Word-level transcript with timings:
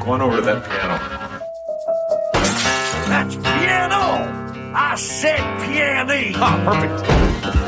Go 0.00 0.12
on 0.12 0.22
over 0.22 0.36
to 0.36 0.42
that 0.42 0.62
piano. 0.64 0.96
That's 3.08 3.36
piano! 3.36 4.02
I 4.74 4.94
said 4.96 5.40
piano! 5.64 6.32
Ah, 6.36 6.56
perfect. 6.64 7.02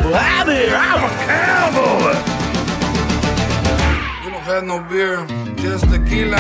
Well, 0.05 0.15
hi 0.15 0.45
there, 0.45 0.77
I'm 0.77 1.05
a 1.05 1.11
cowboy! 1.27 2.15
You 4.25 4.31
don't 4.31 4.43
have 4.43 4.65
no 4.65 4.79
beer, 4.89 5.27
just 5.57 5.85
tequila. 5.91 6.39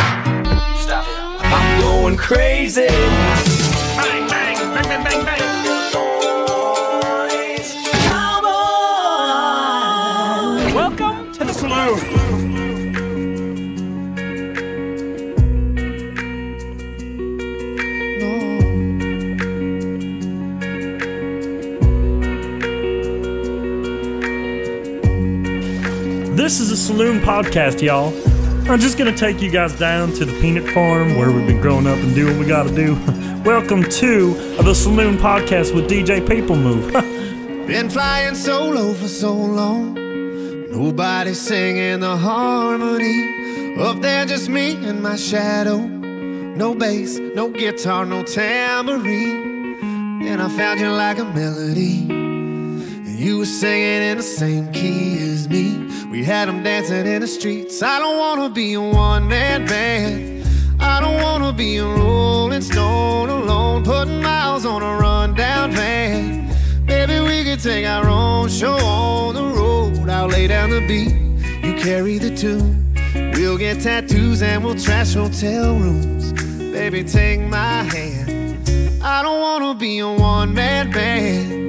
Stop. 0.79 1.05
I'm 1.41 1.81
going 1.81 2.17
crazy! 2.17 2.87
Bang, 2.87 4.29
bang, 4.29 4.57
bang, 4.75 4.89
bang, 4.89 5.05
bang, 5.05 5.25
bang! 5.25 5.48
This 26.49 26.61
is 26.61 26.71
a 26.71 26.79
saloon 26.79 27.21
podcast, 27.21 27.83
y'all. 27.83 28.09
I'm 28.71 28.81
just 28.81 28.97
gonna 28.97 29.15
take 29.15 29.43
you 29.43 29.51
guys 29.51 29.79
down 29.79 30.15
to 30.15 30.25
the 30.25 30.33
peanut 30.41 30.67
farm 30.71 31.15
where 31.15 31.31
we've 31.31 31.47
been 31.47 31.61
growing 31.61 31.87
up 31.87 31.99
and 31.99 32.15
do 32.15 32.25
what 32.25 32.39
we 32.39 32.47
gotta 32.47 32.75
do. 32.75 32.95
Welcome 33.45 33.83
to 33.83 34.33
the 34.63 34.73
saloon 34.73 35.19
podcast 35.19 35.75
with 35.75 35.91
DJ 35.91 36.27
PPLMove. 36.27 36.91
Been 37.67 37.91
flying 37.91 38.35
solo 38.35 38.95
for 38.95 39.09
so 39.09 39.35
long. 39.35 39.93
Nobody 40.71 41.35
singing 41.35 42.01
the 42.01 42.17
harmony. 42.17 43.77
Up 43.79 44.01
there, 44.01 44.25
just 44.25 44.49
me 44.49 44.75
and 44.87 45.03
my 45.03 45.17
shadow. 45.17 45.77
No 45.77 46.75
bass, 46.75 47.19
no 47.19 47.51
guitar, 47.51 48.07
no 48.07 48.23
tambourine. 48.23 49.77
And 50.27 50.41
I 50.41 50.49
found 50.49 50.81
you 50.81 50.89
like 50.89 51.19
a 51.19 51.27
melody. 51.27 52.07
And 52.09 53.07
you 53.07 53.37
were 53.37 53.45
singing 53.45 54.03
in 54.13 54.17
the 54.17 54.23
same 54.23 54.73
key 54.73 55.19
as 55.19 55.47
me. 55.47 55.88
We 56.11 56.25
had 56.25 56.49
them 56.49 56.63
dancing 56.63 57.07
in 57.07 57.21
the 57.21 57.27
streets. 57.27 57.83
I 57.83 57.99
don't 57.99 58.17
wanna 58.19 58.49
be 58.49 58.73
a 58.75 58.81
one 58.81 59.29
man 59.29 59.67
band. 59.67 60.47
I 60.81 61.01
don't 61.01 61.23
wanna 61.23 61.53
be 61.53 61.77
a 61.77 61.85
rolling 61.85 62.63
stone 62.63 63.29
alone, 63.29 63.85
putting 63.85 64.23
miles 64.23 64.65
on 64.65 64.83
a 64.83 64.97
rundown 64.97 65.73
van. 65.73 66.49
Maybe 66.87 67.21
we 67.21 67.45
could 67.45 67.61
take 67.61 67.87
our 67.87 68.09
own 68.09 68.49
show 68.49 68.77
on 68.77 69.35
the 69.35 69.45
road. 69.45 70.09
I'll 70.09 70.29
lay 70.29 70.47
down 70.47 70.71
the 70.71 70.81
beat, 70.87 71.13
you 71.63 71.75
carry 71.75 72.17
the 72.17 72.35
tune. 72.35 72.87
We'll 73.35 73.59
get 73.59 73.83
tattoos 73.83 74.41
and 74.41 74.65
we'll 74.65 74.77
trash 74.79 75.13
hotel 75.13 75.75
rooms. 75.75 76.33
Baby, 76.73 77.05
take 77.05 77.41
my 77.41 77.83
hand. 77.83 79.03
I 79.03 79.23
don't 79.23 79.41
wanna 79.41 79.75
be 79.75 79.99
a 79.99 80.09
one 80.09 80.55
man 80.55 80.91
band. 80.91 81.68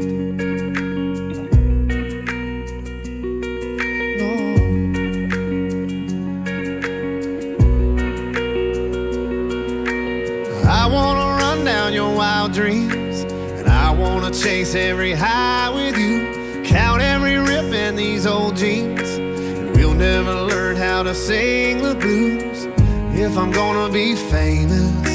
Dreams, 12.54 13.22
and 13.58 13.68
I 13.68 13.92
wanna 13.92 14.32
chase 14.32 14.76
every 14.76 15.14
high 15.14 15.70
with 15.70 15.98
you. 15.98 16.64
Count 16.64 17.02
every 17.02 17.38
rip 17.38 17.74
in 17.74 17.96
these 17.96 18.26
old 18.26 18.56
jeans, 18.56 19.10
and 19.18 19.76
we'll 19.76 19.94
never 19.94 20.34
learn 20.34 20.76
how 20.76 21.04
to 21.04 21.14
sing 21.14 21.82
the 21.82 21.96
blues. 21.96 22.68
If 23.14 23.38
I'm 23.38 23.52
gonna 23.52 23.92
be 23.92 24.16
famous, 24.16 25.10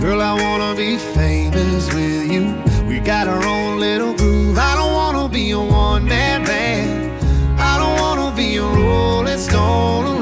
girl, 0.00 0.20
I 0.20 0.34
wanna 0.34 0.74
be 0.76 0.96
famous 0.96 1.92
with 1.92 2.30
you. 2.30 2.54
We 2.86 3.00
got 3.00 3.26
our 3.28 3.44
own 3.44 3.80
little 3.80 4.14
groove. 4.14 4.58
I 4.58 4.74
don't 4.74 4.92
wanna 4.92 5.28
be 5.28 5.50
a 5.52 5.60
one 5.60 6.04
man 6.04 6.44
band. 6.44 7.10
I 7.60 7.78
don't 7.78 7.98
wanna 8.00 8.36
be 8.36 8.56
a 8.56 8.62
rolling 8.62 9.38
stone 9.38 10.19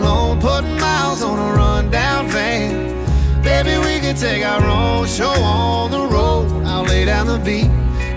could 4.09 4.17
take 4.17 4.43
our 4.43 4.65
own 4.65 5.07
show 5.07 5.29
on 5.29 5.91
the 5.91 6.07
road. 6.07 6.65
I'll 6.65 6.83
lay 6.85 7.05
down 7.05 7.27
the 7.27 7.39
beat, 7.39 7.69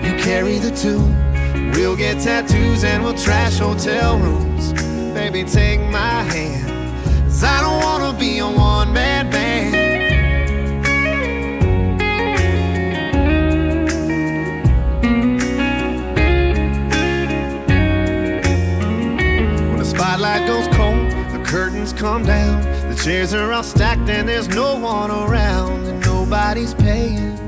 you 0.02 0.16
carry 0.16 0.58
the 0.58 0.70
tune. 0.70 1.12
We'll 1.72 1.96
get 1.96 2.18
tattoos 2.22 2.82
and 2.82 3.04
we'll 3.04 3.12
trash 3.12 3.58
hotel 3.58 4.18
rooms. 4.18 4.72
Baby, 5.12 5.44
take 5.44 5.80
my 5.90 6.22
hand. 6.22 6.94
Cause 7.24 7.44
I 7.44 7.60
don't 7.60 7.82
wanna 7.82 8.18
be 8.18 8.38
a 8.38 8.46
one 8.46 8.94
man 8.94 9.30
band. 9.30 9.74
When 19.68 19.78
the 19.78 19.84
spotlight 19.84 20.46
goes 20.46 20.68
cold, 20.74 21.10
the 21.32 21.42
curtains 21.44 21.92
come 21.92 22.24
down. 22.24 22.81
The 22.92 23.04
chairs 23.04 23.32
are 23.32 23.50
all 23.50 23.62
stacked 23.62 24.10
and 24.10 24.28
there's 24.28 24.48
no 24.48 24.78
one 24.78 25.10
around, 25.10 25.86
and 25.86 26.04
nobody's 26.04 26.74
paying. 26.74 27.38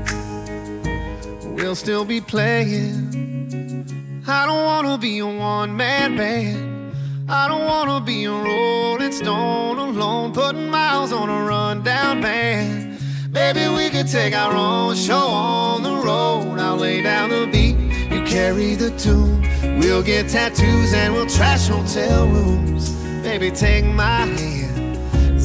We'll 1.55 1.75
still 1.75 2.03
be 2.03 2.19
playing. 2.19 4.23
I 4.27 4.47
don't 4.47 4.65
wanna 4.65 4.97
be 4.97 5.19
a 5.19 5.27
one 5.27 5.77
man 5.77 6.17
band. 6.17 6.95
I 7.29 7.47
don't 7.47 7.63
wanna 7.63 8.01
be 8.01 8.25
a 8.25 8.31
rolling 8.31 9.11
stone 9.11 9.77
alone, 9.77 10.33
putting 10.33 10.71
miles 10.71 11.13
on 11.13 11.29
a 11.29 11.45
rundown 11.45 12.23
van. 12.23 12.97
Baby, 13.31 13.67
we 13.67 13.91
could 13.91 14.07
take 14.07 14.33
our 14.33 14.55
own 14.55 14.95
show 14.95 15.27
on 15.27 15.83
the 15.83 15.93
road. 15.93 16.57
I'll 16.57 16.75
lay 16.75 17.03
down 17.03 17.29
the 17.29 17.45
beat, 17.45 17.75
you 18.11 18.23
carry 18.23 18.73
the 18.73 18.89
tune. 18.97 19.47
We'll 19.79 20.01
get 20.01 20.27
tattoos 20.27 20.91
and 20.95 21.13
we'll 21.13 21.27
trash 21.27 21.67
hotel 21.67 22.27
rooms. 22.29 22.89
Baby, 23.21 23.51
take 23.51 23.85
my 23.85 24.25
hand. 24.25 24.54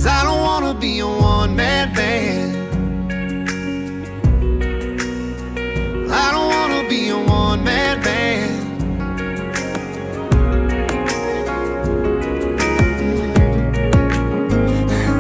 Cause 0.01 0.07
I 0.07 0.25
don't 0.25 0.41
wanna 0.41 0.73
be 0.73 1.01
a 1.01 1.07
one 1.07 1.55
man 1.55 1.93
band. 1.93 2.57
I 6.11 6.33
don't 6.33 6.49
wanna 6.49 6.89
be 6.89 7.11
a 7.11 7.19
one 7.19 7.63
man 7.63 8.01
band. 8.03 8.83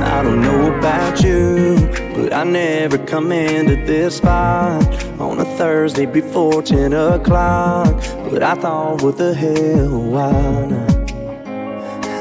I 0.03 0.23
don't 0.23 0.41
know 0.41 0.75
about 0.79 1.23
you, 1.23 1.77
but 2.15 2.33
I 2.33 2.45
never 2.45 2.97
come 2.97 3.33
into 3.33 3.77
this 3.85 4.17
spot 4.17 4.83
on 5.21 5.41
a 5.41 5.45
Thursday 5.59 6.07
before 6.07 6.63
10 6.63 6.95
o'clock. 6.95 7.95
But 8.31 8.43
I 8.43 8.55
thought, 8.55 9.03
what 9.03 9.19
the 9.19 9.35
hell, 9.35 9.91
why 9.91 10.65
not? 10.71 10.90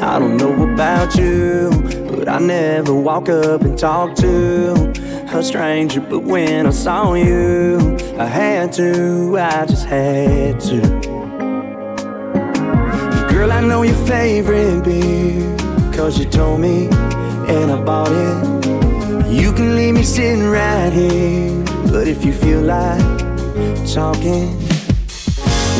I 0.01 0.17
don't 0.17 0.37
know 0.37 0.71
about 0.73 1.15
you, 1.15 1.69
but 2.09 2.29
I 2.29 2.39
never 2.39 2.93
walk 2.93 3.27
up 3.27 3.61
and 3.61 3.77
talk 3.77 4.15
to 4.15 4.93
a 5.27 5.43
stranger. 5.43 5.99
But 5.99 6.23
when 6.23 6.65
I 6.65 6.69
saw 6.69 7.13
you, 7.15 7.97
I 8.17 8.25
had 8.25 8.71
to, 8.73 9.37
I 9.37 9.65
just 9.65 9.85
had 9.85 10.59
to. 10.61 10.81
Girl, 13.29 13.51
I 13.51 13.59
know 13.59 13.83
your 13.83 13.95
favorite 14.07 14.85
beer, 14.85 15.57
cause 15.93 16.17
you 16.17 16.25
told 16.25 16.61
me, 16.61 16.87
and 16.87 17.71
I 17.71 17.83
bought 17.83 18.11
it. 18.11 19.29
You 19.29 19.51
can 19.51 19.75
leave 19.75 19.95
me 19.95 20.03
sitting 20.03 20.47
right 20.47 20.91
here, 20.93 21.61
but 21.91 22.07
if 22.07 22.23
you 22.23 22.31
feel 22.31 22.61
like 22.61 23.03
talking, 23.85 24.55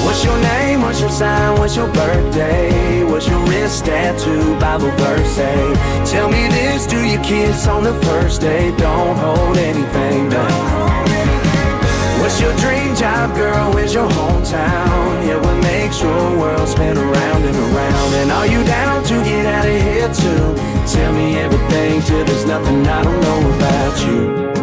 what's 0.06 0.24
your 0.24 0.38
name? 0.42 0.82
What's 0.82 1.02
your 1.02 1.10
sign? 1.10 1.58
What's 1.60 1.76
your 1.76 1.92
birthday? 1.94 3.04
What's 3.04 3.28
your 3.28 3.44
wrist 3.46 3.86
tattoo? 3.86 4.60
Bible 4.60 4.92
verse 4.92 5.30
say, 5.36 5.74
Tell 6.06 6.30
me 6.30 6.48
this, 6.48 6.86
do 6.88 7.00
you 7.06 7.20
kiss 7.20 7.68
on 7.68 7.84
the 7.84 7.94
first 8.06 8.42
day? 8.42 8.76
Don't 8.78 9.18
hold 9.18 9.58
anything 9.58 10.30
back. 10.30 11.10
What's 12.22 12.40
your 12.42 12.56
dream 12.58 12.96
job, 12.96 13.36
girl? 13.36 13.74
Where's 13.74 13.94
your 13.94 14.08
hometown? 14.08 15.26
Yeah, 15.26 15.38
what 15.38 15.62
makes 15.64 16.02
your 16.02 16.38
world 16.38 16.68
spin 16.68 16.98
around 16.98 17.44
and 17.44 17.56
around? 17.56 18.14
And 18.14 18.32
are 18.32 18.46
you 18.46 18.64
down 18.66 19.04
to 19.06 19.24
get 19.24 19.46
out 19.46 19.66
of 19.66 19.82
here 19.82 20.14
too? 20.14 20.56
Tell 20.94 21.14
me 21.14 21.38
everything 21.38 22.02
till 22.02 22.26
there's 22.26 22.46
nothing 22.46 22.86
I 22.88 23.04
don't 23.04 23.22
know 23.22 23.56
about 23.56 24.06
you. 24.06 24.59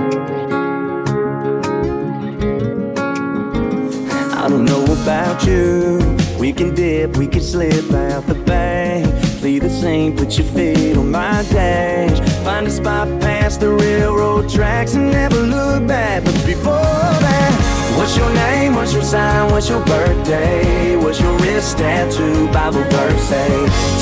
about 5.06 5.46
you. 5.46 6.00
We 6.36 6.52
can 6.52 6.74
dip, 6.74 7.16
we 7.16 7.28
can 7.28 7.40
slip 7.40 7.92
out 7.92 8.26
the 8.26 8.34
bank. 8.34 9.06
Play 9.38 9.60
the 9.60 9.70
same, 9.70 10.16
put 10.16 10.36
your 10.36 10.48
feet 10.48 10.96
on 10.96 11.12
my 11.12 11.44
dash. 11.52 12.18
Find 12.44 12.66
a 12.66 12.70
spot 12.72 13.06
past 13.20 13.60
the 13.60 13.70
railroad 13.70 14.50
tracks 14.50 14.94
and 14.94 15.12
never 15.12 15.36
look 15.36 15.86
back. 15.86 16.24
But 16.24 16.34
before 16.44 17.12
that, 17.26 17.52
what's 17.96 18.16
your 18.16 18.32
name? 18.34 18.74
What's 18.74 18.94
your 18.94 19.04
sign? 19.04 19.52
What's 19.52 19.68
your 19.68 19.84
birthday? 19.84 20.96
What's 20.96 21.20
your 21.20 21.38
wrist 21.38 21.78
tattoo? 21.78 22.48
Bible 22.48 22.82
verse. 22.90 23.28
say, 23.28 23.48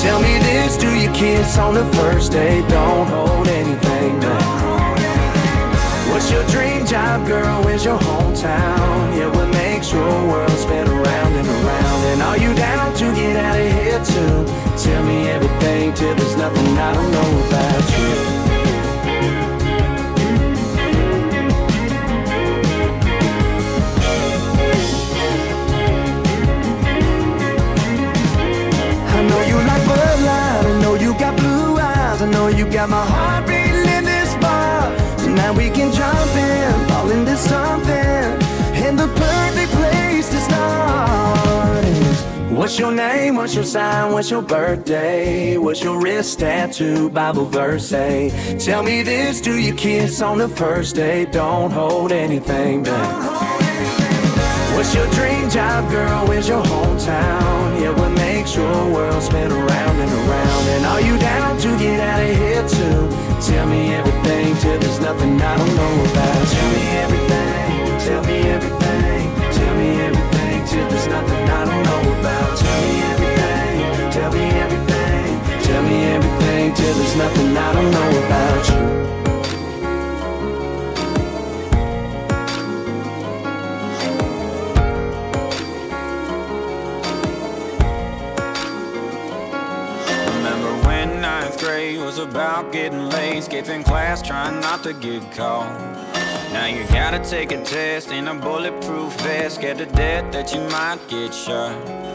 tell 0.00 0.23
me 0.23 0.39
this: 0.39 0.79
Do 0.79 0.89
you 0.89 1.11
kiss 1.12 1.59
on 1.59 1.75
the 1.75 1.85
first 1.99 2.33
day? 2.33 2.67
Don't 2.69 3.07
hold 3.09 3.47
anything 3.49 4.21
back. 4.21 4.99
What's 6.09 6.31
your 6.31 6.47
dream 6.47 6.87
job, 6.87 7.27
girl? 7.27 7.62
Where's 7.62 7.85
your 7.85 7.99
hometown? 7.99 9.19
Yeah, 9.19 9.54
virtual 9.94 10.26
world 10.29 10.50
spin 10.50 10.88
around 10.88 11.32
and 11.35 11.49
around. 11.49 12.05
And 12.12 12.23
are 12.23 12.38
you 12.38 12.55
down 12.55 12.94
to 12.94 13.05
get 13.14 13.37
out 13.37 13.58
of 13.58 13.73
here 13.73 14.05
too? 14.05 14.44
Tell 14.82 15.02
me 15.05 15.29
everything 15.29 15.94
till 15.94 16.14
there's 16.14 16.37
nothing 16.37 16.79
I 16.79 16.93
don't 16.94 17.11
know 17.12 17.46
about 17.46 17.91
you. 17.99 18.44
I 32.17 32.26
know 32.31 32.49
you 32.49 32.64
got 32.64 32.88
my 32.88 33.05
heart 33.05 33.47
beating 33.47 33.87
in 33.97 34.05
this 34.05 34.35
bar. 34.37 34.97
Tonight 35.19 35.50
we 35.50 35.69
can 35.69 35.93
jump 35.93 36.35
in, 36.35 36.88
fall 36.88 37.11
into 37.11 37.37
something. 37.37 38.44
What's 42.64 42.78
your 42.78 42.93
name? 42.93 43.37
What's 43.37 43.55
your 43.55 43.62
sign? 43.62 44.14
What's 44.14 44.31
your 44.31 44.40
birthday? 44.40 45.58
What's 45.58 45.84
your 45.84 46.00
wrist 46.00 46.38
tattoo? 46.38 47.11
Bible 47.11 47.44
verse 47.44 47.87
say. 47.87 48.31
Tell 48.58 48.82
me 48.82 49.02
this: 49.02 49.43
Do 49.43 49.61
you 49.61 49.75
kiss 49.75 50.22
on 50.22 50.38
the 50.38 50.49
first 50.49 50.96
date? 50.96 51.31
Don't 51.31 51.70
hold 51.70 52.11
anything 52.11 52.82
back. 52.82 53.20
What's 54.75 54.94
your 54.94 55.06
dream 55.11 55.50
job, 55.50 55.90
girl? 55.90 56.26
Where's 56.26 56.49
your 56.49 56.62
hometown? 56.62 57.82
Yeah, 57.82 57.90
what 57.90 58.12
makes 58.12 58.56
your 58.56 58.90
world 58.94 59.22
spin 59.22 59.52
around 59.52 60.00
and 60.00 60.11
around? 60.11 60.64
And 60.69 60.87
are 60.87 61.02
you 61.02 61.19
down 61.19 61.58
to 61.58 61.69
get 61.76 62.00
out 62.00 62.22
of 62.22 62.34
here 62.34 62.66
too? 62.66 63.52
Tell 63.52 63.66
me 63.66 63.93
everything 63.93 64.56
till 64.56 64.78
there's 64.78 65.00
nothing 65.00 65.38
I 65.38 65.56
don't 65.58 65.76
know 65.76 66.05
about. 66.11 66.49
Tell 66.49 66.70
me 66.72 66.87
everything, 67.05 68.00
tell 68.08 68.25
me 68.25 68.38
everything, 68.49 69.52
tell 69.52 69.76
me 69.76 70.00
everything 70.00 70.66
till 70.66 70.88
there's 70.88 71.08
nothing 71.08 71.44
I 71.50 71.64
don't 71.66 71.82
know 71.84 72.00
about. 72.00 72.13
Tell 74.14 74.32
me 74.32 74.44
everything, 74.44 75.40
tell 75.64 75.82
me 75.82 76.05
everything, 76.05 76.72
till 76.75 76.94
there's 76.94 77.16
nothing 77.16 77.56
I 77.56 77.72
don't 77.72 77.90
know 77.90 78.11
about 78.25 78.69
you. 78.69 78.82
Remember 90.37 90.72
when 90.87 91.20
ninth 91.20 91.58
grade 91.58 91.99
was 91.99 92.19
about 92.19 92.72
getting 92.72 93.11
late, 93.11 93.43
skipping 93.43 93.82
class, 93.82 94.22
trying 94.22 94.61
not 94.61 94.84
to 94.84 94.93
get 94.93 95.28
caught. 95.32 95.69
Now 96.52 96.66
you 96.66 96.84
gotta 96.93 97.19
take 97.19 97.50
a 97.50 97.61
test 97.64 98.12
in 98.12 98.28
a 98.28 98.34
bulletproof 98.37 99.12
vest, 99.22 99.56
scared 99.56 99.78
to 99.78 99.87
death 99.87 100.31
that 100.31 100.55
you 100.55 100.61
might 100.70 101.00
get 101.08 101.34
shot. 101.34 102.13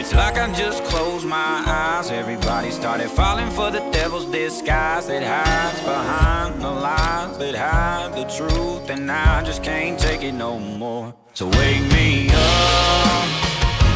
It's 0.00 0.14
like 0.14 0.38
I 0.38 0.50
just 0.54 0.82
closed 0.84 1.26
my 1.26 1.62
eyes. 1.66 2.10
Everybody 2.10 2.70
started 2.70 3.10
falling 3.10 3.50
for 3.50 3.70
the 3.70 3.80
devil's 3.92 4.24
disguise 4.24 5.08
that 5.08 5.22
hides 5.22 5.80
behind 5.82 6.62
the 6.62 6.70
lies 6.70 7.36
that 7.36 7.54
hide 7.54 8.14
the 8.16 8.24
truth, 8.24 8.88
and 8.88 9.12
I 9.12 9.42
just 9.42 9.62
can't 9.62 10.00
take 10.00 10.22
it 10.22 10.32
no 10.32 10.58
more. 10.58 11.12
So 11.34 11.48
wake 11.48 11.84
me 11.92 12.30
up 12.32 13.28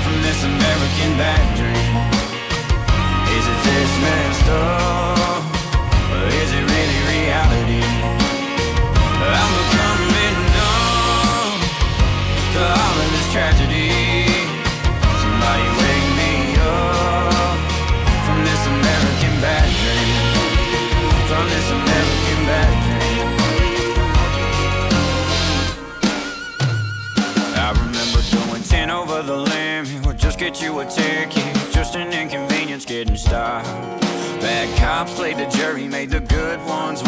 from 0.04 0.20
this 0.20 0.44
American 0.44 1.10
bad 1.16 1.44
dream. 1.56 1.94
Is 3.36 3.44
it 3.48 3.60
this 3.64 3.92
messed 4.04 4.48
up? 4.60 5.42
Or 6.12 6.26
is 6.28 6.50
it 6.52 6.64
really 6.68 7.00
reality? 7.16 7.80
I'm 9.24 9.52
becoming 9.56 10.36
numb 10.52 11.60
to 12.52 12.60
all 12.60 12.96
of 13.00 13.08
this 13.16 13.32
tragedy. 13.32 13.93
Get 30.54 30.62
you 30.62 30.78
a 30.80 30.86
ticket. 30.86 31.72
Just 31.72 31.96
an 31.96 32.12
inconvenience 32.12 32.84
getting 32.84 33.16
stopped. 33.16 33.66
Bad 34.40 34.78
cops 34.78 35.14
played 35.14 35.36
the 35.36 35.46
jury, 35.46 35.88
made 35.88 36.10
the 36.10 36.20
good 36.20 36.60
ones 36.66 37.02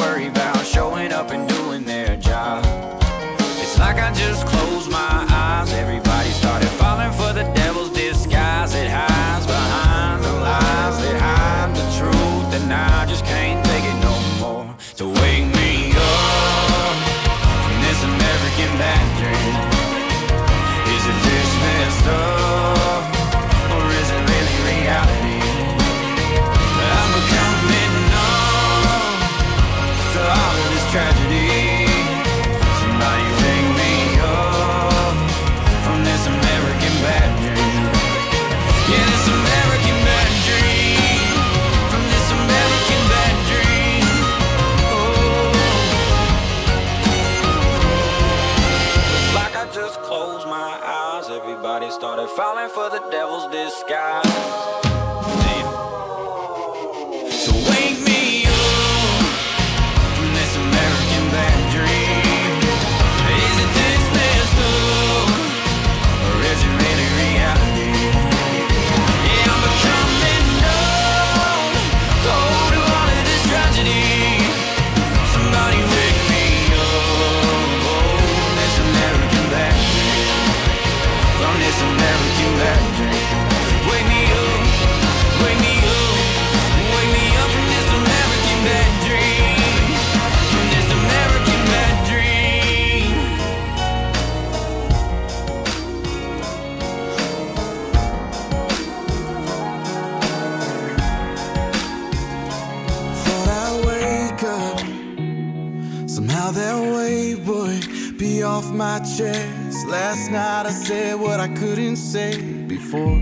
Last 109.18 110.30
night 110.30 110.66
I 110.66 110.70
said 110.70 111.18
what 111.18 111.40
I 111.40 111.48
couldn't 111.48 111.96
say 111.96 112.36
before. 112.68 113.18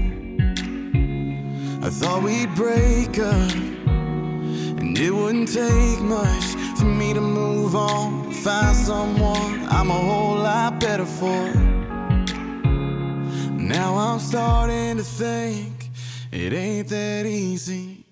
I 1.86 1.88
thought 1.88 2.20
we'd 2.24 2.52
break 2.56 3.20
up, 3.20 3.52
and 4.80 4.98
it 4.98 5.12
wouldn't 5.12 5.52
take 5.52 6.00
much 6.00 6.44
for 6.78 6.86
me 6.86 7.14
to 7.14 7.20
move 7.20 7.76
on. 7.76 8.32
Find 8.32 8.74
someone 8.76 9.68
I'm 9.70 9.90
a 9.90 10.00
whole 10.08 10.34
lot 10.34 10.80
better 10.80 11.06
for. 11.06 11.54
Now 13.52 13.94
I'm 13.94 14.18
starting 14.18 14.96
to 14.96 15.04
think 15.04 15.90
it 16.32 16.52
ain't 16.52 16.88
that 16.88 17.24
easy. 17.24 18.04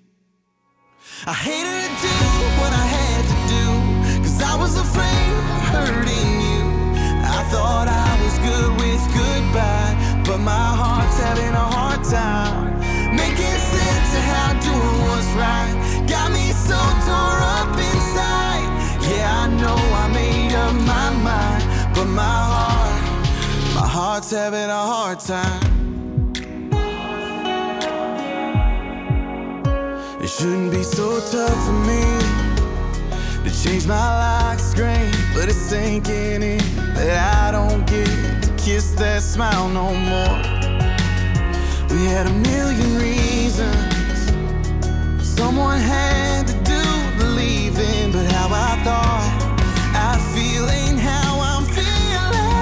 I 1.26 1.32
hated 1.32 1.90
to 2.02 2.08
do 2.22 2.32
what 2.60 2.72
I 2.72 2.86
had 2.96 3.22
to 3.32 3.38
do, 3.56 4.22
cause 4.22 4.40
I 4.40 4.54
was 4.54 4.76
afraid 4.76 5.32
of 5.56 5.62
hurting 5.74 6.42
you. 6.42 6.51
Thought 7.52 7.88
I 7.88 8.10
was 8.24 8.36
good 8.48 8.70
with 8.80 9.04
goodbye, 9.14 9.94
but 10.26 10.38
my 10.38 10.68
heart's 10.80 11.18
having 11.18 11.54
a 11.54 11.68
hard 11.76 12.02
time 12.04 12.72
making 13.14 13.58
sense 13.74 14.10
of 14.18 14.24
how 14.32 14.50
doing 14.66 14.98
what's 15.08 15.30
right. 15.36 15.74
Got 16.08 16.32
me 16.32 16.46
so 16.52 16.78
tore 17.06 17.40
up 17.58 17.76
inside. 17.76 18.68
Yeah, 19.08 19.42
I 19.42 19.46
know 19.60 19.78
I 20.02 20.08
made 20.20 20.54
up 20.54 20.74
my 20.94 21.08
mind, 21.28 21.62
but 21.94 22.06
my 22.06 22.38
heart, 22.52 23.02
my 23.74 23.86
heart's 23.86 24.30
having 24.30 24.70
a 24.70 24.84
hard 24.92 25.20
time. 25.20 25.62
It 30.24 30.28
Shouldn't 30.28 30.70
be 30.70 30.82
so 30.82 31.20
tough 31.32 31.58
for 31.66 31.78
me 31.90 32.04
to 33.44 33.50
change 33.62 33.86
my 33.86 33.94
lock 34.22 34.58
screen, 34.58 35.12
but 35.34 35.48
it's 35.48 35.56
sinking 35.56 36.42
in 36.42 36.58
that 36.94 37.48
I 37.48 37.52
don't 37.52 37.86
get 37.86 38.06
to 38.42 38.50
kiss 38.56 38.92
that 38.92 39.22
smile 39.22 39.68
no 39.68 39.94
more. 39.94 40.38
We 41.90 42.04
had 42.06 42.26
a 42.26 42.34
million 42.50 42.98
reasons. 42.98 44.20
Someone 45.26 45.80
had 45.80 46.46
to 46.48 46.54
do 46.64 46.82
the 47.18 47.26
leaving, 47.36 48.12
but 48.12 48.26
how 48.32 48.48
I 48.48 48.72
thought 48.84 49.28
I 49.94 50.18
feel 50.34 50.68
ain't 50.68 51.00
how 51.00 51.40
I'm 51.40 51.64
feeling. 51.64 52.60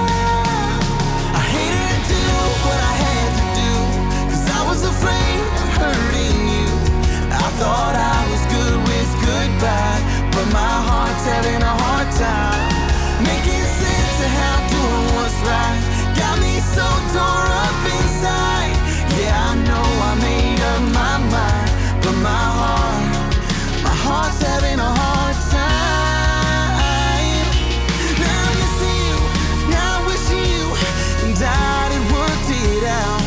I 1.39 1.43
hated 1.55 1.89
to 1.91 1.99
do 2.11 2.27
what 2.65 2.79
I 2.91 2.93
had 3.05 3.29
to 3.39 3.45
do, 3.61 3.71
cause 4.31 4.45
I 4.59 4.61
was 4.69 4.81
afraid 4.83 5.39
of 5.61 5.67
hurting 5.79 6.39
you. 6.55 6.69
I 7.31 7.47
thought 7.59 7.95
I 7.95 8.19
was 8.31 8.43
good 8.55 8.77
with 8.89 9.11
goodbye, 9.27 10.01
but 10.31 10.47
my 10.51 10.75
heart's 10.87 11.25
having 11.25 11.61
a 11.61 11.73
hard 11.83 12.00
so 16.75 16.87
tore 17.13 17.49
up 17.65 17.83
inside. 17.95 18.75
Yeah, 19.19 19.49
I 19.49 19.53
know 19.67 19.85
I 20.09 20.11
made 20.27 20.61
up 20.73 20.83
my 21.01 21.15
mind, 21.35 21.69
but 22.03 22.15
my 22.29 22.45
heart, 22.59 23.33
my 23.85 23.95
heart's 24.05 24.41
having 24.41 24.79
a 24.79 24.91
hard 25.01 25.37
time. 25.57 26.79
Now 28.23 28.39
I'm 28.47 28.55
missing 28.61 28.99
you, 29.07 29.17
now 29.77 29.93
wishing 30.07 30.45
you 30.55 30.65
and 31.25 31.35
I 31.43 31.91
had 31.91 32.05
worked 32.15 32.49
it 32.65 32.83
out. 33.03 33.23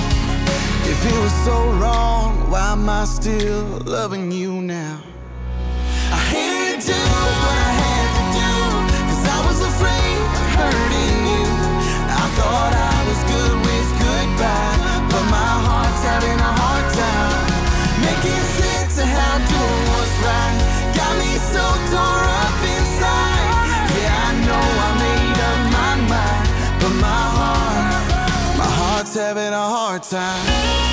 If 0.93 0.99
it 1.11 1.19
was 1.25 1.35
so 1.49 1.57
wrong, 1.81 2.31
why 2.51 2.73
am 2.73 2.89
I 2.89 3.05
still 3.05 3.65
loving 3.85 4.31
you 4.33 4.63
now? 4.63 5.14
Time. 29.99 30.84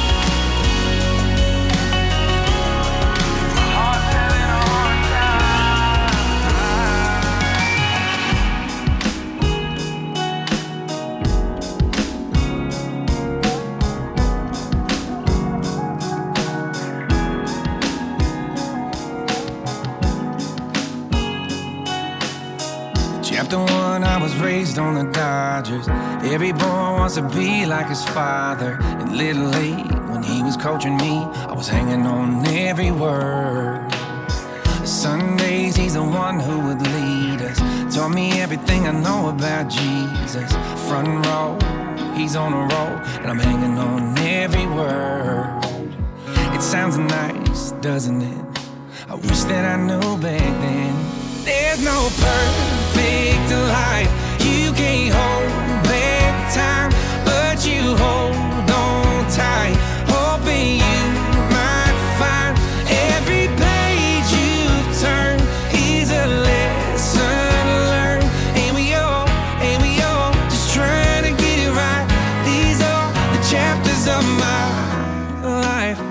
Raised 24.41 24.79
on 24.79 24.95
the 24.95 25.03
Dodgers. 25.11 25.87
Every 26.33 26.51
boy 26.51 26.87
wants 26.97 27.15
to 27.15 27.21
be 27.29 27.65
like 27.65 27.87
his 27.87 28.03
father. 28.03 28.79
And 28.81 29.15
little 29.15 29.45
late, 29.45 29.91
when 30.09 30.23
he 30.23 30.41
was 30.43 30.57
coaching 30.57 30.97
me, 30.97 31.23
I 31.51 31.53
was 31.53 31.67
hanging 31.67 32.05
on 32.05 32.45
every 32.47 32.91
word. 32.91 33.89
Sundays, 34.83 35.75
he's 35.75 35.93
the 35.93 36.03
one 36.03 36.39
who 36.39 36.59
would 36.67 36.81
lead 36.81 37.41
us. 37.41 37.59
Taught 37.95 38.09
me 38.09 38.41
everything 38.41 38.87
I 38.87 38.91
know 38.91 39.29
about 39.29 39.69
Jesus. 39.69 40.51
Front 40.87 41.25
row, 41.27 41.57
he's 42.15 42.35
on 42.35 42.53
a 42.53 42.61
roll, 42.73 42.95
and 43.21 43.27
I'm 43.27 43.39
hanging 43.39 43.77
on 43.77 44.17
every 44.17 44.65
word. 44.65 45.61
It 46.55 46.61
sounds 46.61 46.97
nice, 46.97 47.71
doesn't 47.81 48.21
it? 48.21 48.45
I 49.07 49.15
wish 49.15 49.43
that 49.43 49.65
I 49.65 49.77
knew 49.77 50.17
back 50.17 50.53
then. 50.61 50.95
There's 51.43 51.83
no 51.83 52.09
perfect 52.19 53.51
life. 53.51 54.20
You 54.51 54.73
can't 54.73 55.13
hold 55.13 55.49
back 55.85 56.53
time, 56.53 56.91
but 57.23 57.65
you 57.65 57.95
hold 57.95 58.35
on 58.69 59.25
tight, 59.31 59.75
hoping 60.11 60.75
you 60.75 61.01
might 61.55 61.95
find 62.19 62.53
every 63.15 63.47
page 63.63 64.27
you've 64.35 64.89
turned 64.99 65.41
is 65.73 66.11
a 66.11 66.27
lesson 66.49 67.65
learned. 67.91 68.27
And 68.61 68.75
we 68.75 68.93
all, 68.93 69.27
and 69.63 69.77
we 69.81 70.01
all 70.01 70.33
just 70.49 70.73
trying 70.73 71.23
to 71.23 71.31
get 71.41 71.57
it 71.67 71.71
right. 71.71 72.07
These 72.43 72.81
are 72.81 73.07
the 73.35 73.41
chapters 73.53 74.03
of 74.17 74.23
my 74.43 74.63
life. 75.63 76.01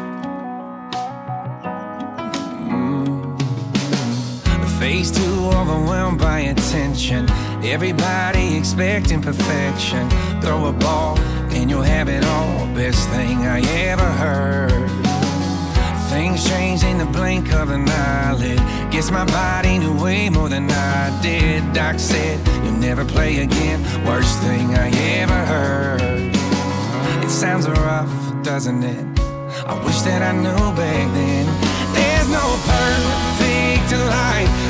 Mm. 2.72 3.36
Face 4.78 5.10
too 5.10 5.50
overwhelmed 5.58 6.18
by 6.18 6.40
attention. 6.54 7.28
Everybody 7.62 8.56
expecting 8.56 9.20
perfection. 9.20 10.08
Throw 10.40 10.66
a 10.66 10.72
ball 10.72 11.18
and 11.52 11.68
you'll 11.68 11.82
have 11.82 12.08
it 12.08 12.24
all. 12.24 12.66
Best 12.74 13.08
thing 13.10 13.38
I 13.46 13.60
ever 13.60 14.10
heard. 14.24 14.90
Things 16.10 16.48
change 16.48 16.82
in 16.82 16.98
the 16.98 17.04
blink 17.04 17.52
of 17.52 17.70
an 17.70 17.88
eyelid. 17.88 18.58
Guess 18.90 19.10
my 19.10 19.24
body 19.26 19.78
knew 19.78 20.02
way 20.02 20.30
more 20.30 20.48
than 20.48 20.70
I 20.70 21.20
did. 21.22 21.72
Doc 21.72 21.98
said, 21.98 22.40
You'll 22.64 22.80
never 22.80 23.04
play 23.04 23.42
again. 23.42 23.82
Worst 24.06 24.38
thing 24.40 24.74
I 24.74 24.88
ever 25.20 25.40
heard. 25.52 26.00
It 27.22 27.30
sounds 27.30 27.68
rough, 27.68 28.42
doesn't 28.42 28.82
it? 28.82 29.20
I 29.66 29.74
wish 29.84 30.00
that 30.02 30.22
I 30.22 30.32
knew 30.32 30.64
back 30.74 31.06
then. 31.14 31.46
There's 31.94 32.28
no 32.28 32.46
perfect 32.66 33.92
life. 33.92 34.69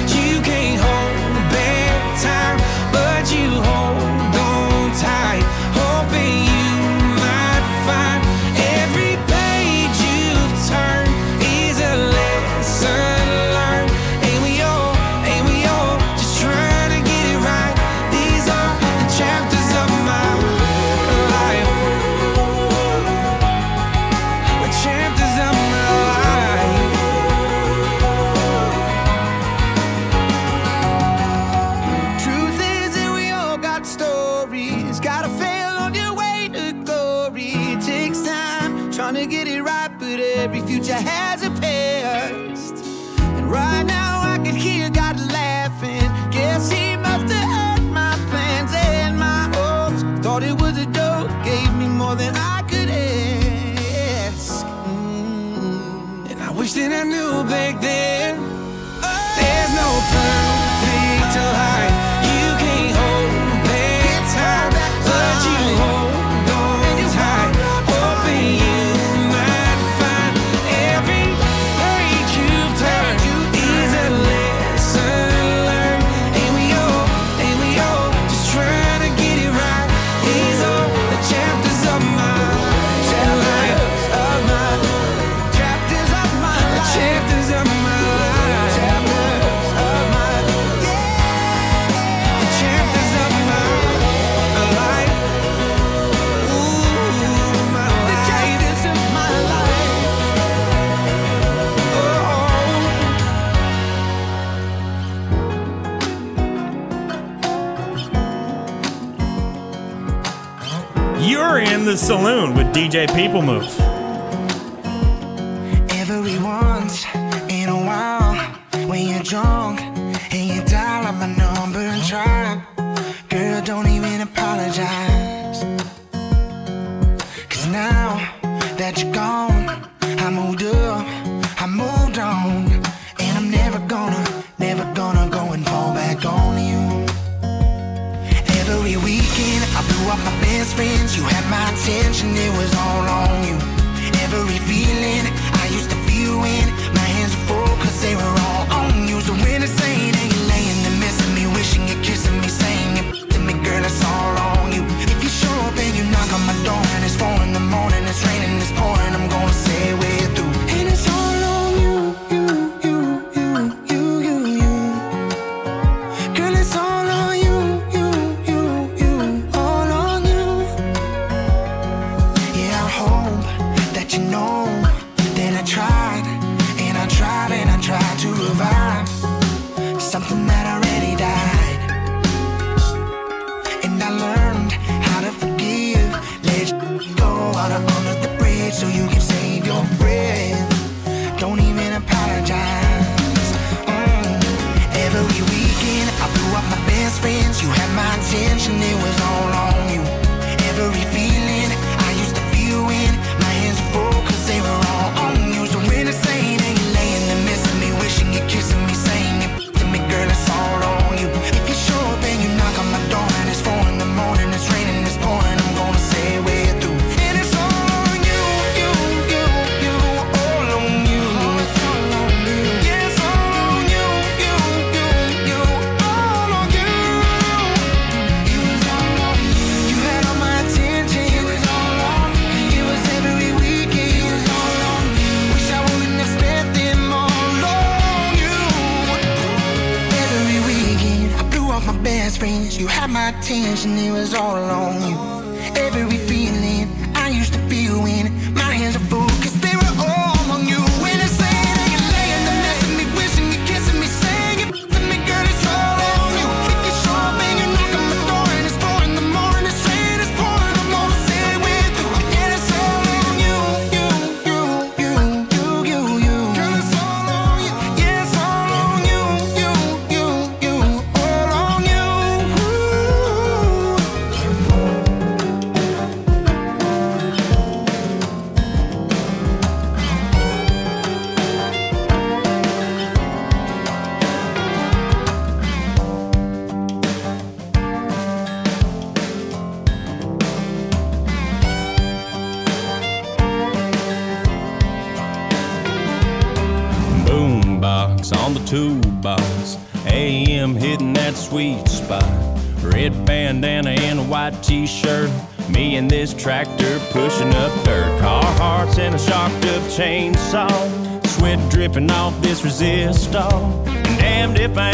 the 111.91 111.97
Saloon 111.97 112.55
with 112.55 112.69
DJ 112.69 113.09
PPLMove. 113.09 113.90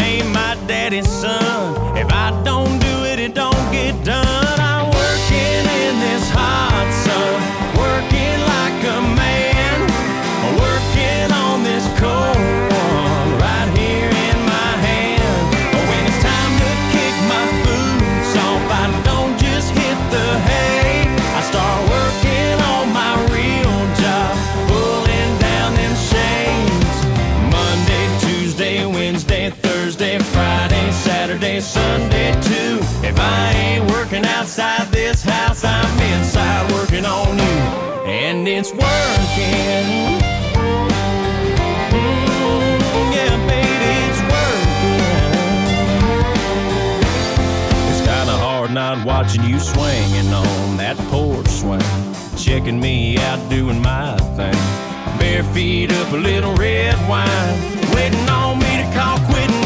ain't 0.07 0.29
my 0.29 0.55
daddy's 0.67 1.09
son. 1.09 1.97
If 1.97 2.09
I 2.11 2.27
don't 2.43 2.79
do 2.79 2.95
it, 3.11 3.19
it 3.19 3.33
don't 3.33 3.71
get 3.71 3.93
done. 4.05 4.46
on 37.07 37.37
you, 37.37 37.57
and 38.05 38.47
it's 38.47 38.71
working. 38.71 40.17
Mm, 41.89 42.79
yeah, 43.15 43.35
baby, 43.47 43.91
it's 44.07 44.21
working. 44.33 45.03
It's 47.89 48.01
kind 48.05 48.29
of 48.29 48.39
hard 48.39 48.71
not 48.71 49.05
watching 49.05 49.43
you 49.43 49.59
swinging 49.59 50.33
on 50.33 50.77
that 50.77 50.97
porch 51.09 51.47
swing, 51.47 51.81
checking 52.37 52.79
me 52.79 53.17
out 53.17 53.39
doing 53.49 53.81
my 53.81 54.17
thing. 54.35 54.59
Bare 55.19 55.43
feet 55.53 55.91
up 55.91 56.11
a 56.11 56.17
little 56.17 56.53
red 56.55 56.95
wine, 57.09 57.57
waiting 57.95 58.29
on 58.29 58.59
me 58.59 58.83
to 58.83 58.91
call 58.93 59.17
quitting. 59.25 59.56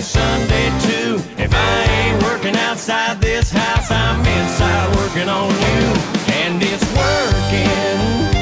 Sunday 0.00 0.68
too. 0.80 1.42
If 1.42 1.52
I 1.54 1.84
ain't 1.84 2.22
working 2.22 2.56
outside 2.56 3.20
this 3.20 3.50
house, 3.50 3.90
I'm 3.90 4.20
inside 4.20 4.96
working 4.96 5.28
on 5.28 5.50
you. 5.50 6.34
And 6.34 6.62
it's 6.62 6.84
working. 6.94 8.35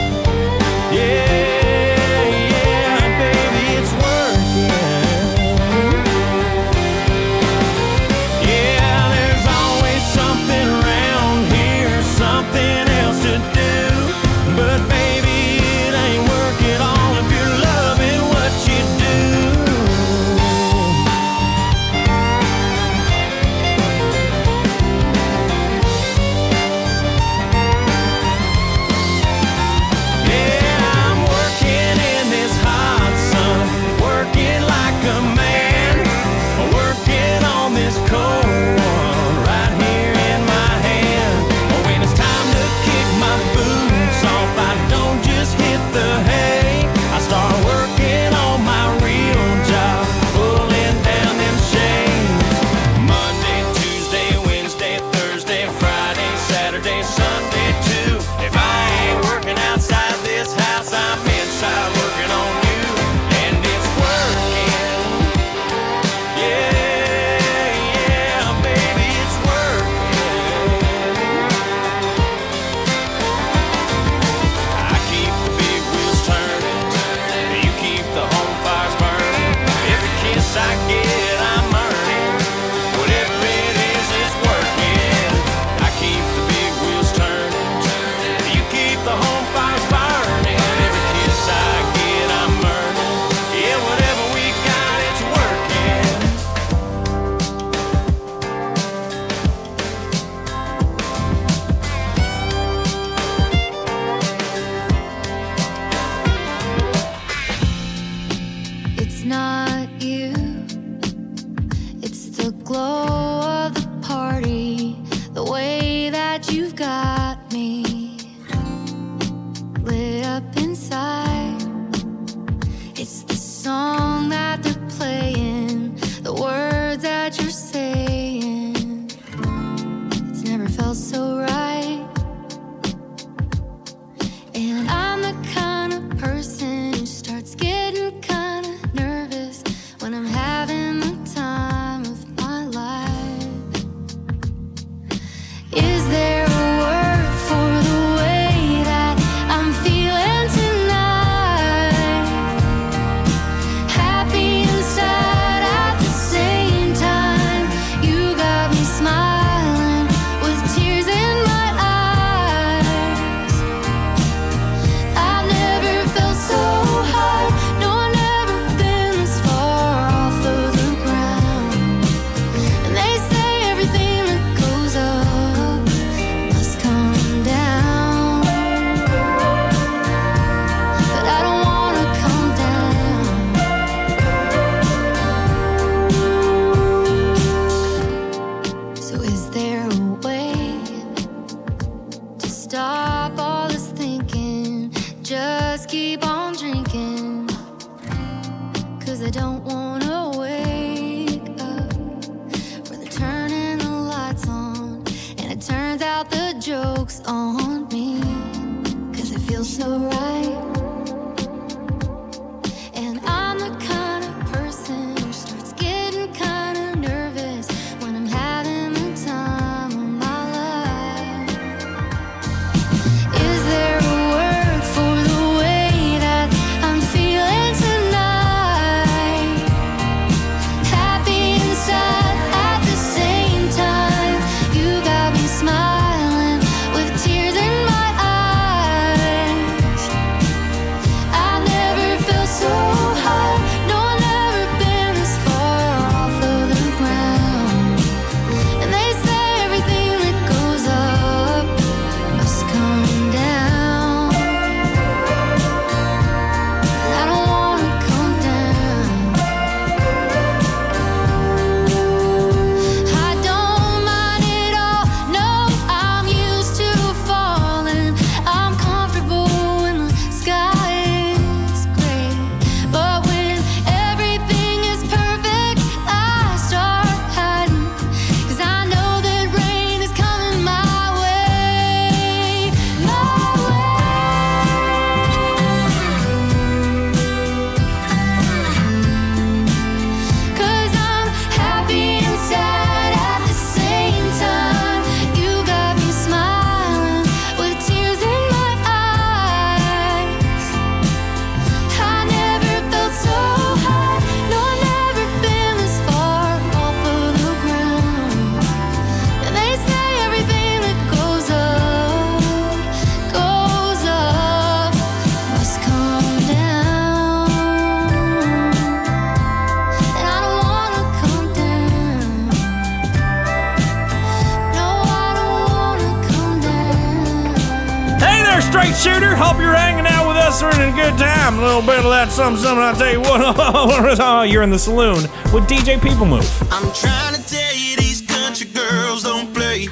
Something, 332.34 332.64
something. 332.64 332.82
I'll 332.82 332.96
tell 332.96 333.12
you 333.12 333.20
what. 333.20 333.40
Oh, 333.44 333.54
oh, 333.56 334.06
oh, 334.10 334.16
oh, 334.18 334.42
you're 334.42 334.64
in 334.64 334.70
the 334.70 334.78
saloon 334.78 335.22
with 335.52 335.68
DJ 335.68 335.98
PPLMove. 335.98 336.66
I'm 336.72 336.92
trying 336.92 337.34
to 337.36 337.48
tell 337.48 337.74
you 337.76 337.96
these 337.96 338.22
country 338.22 338.66
girls 338.70 339.22
don't 339.22 339.54
play. 339.54 339.86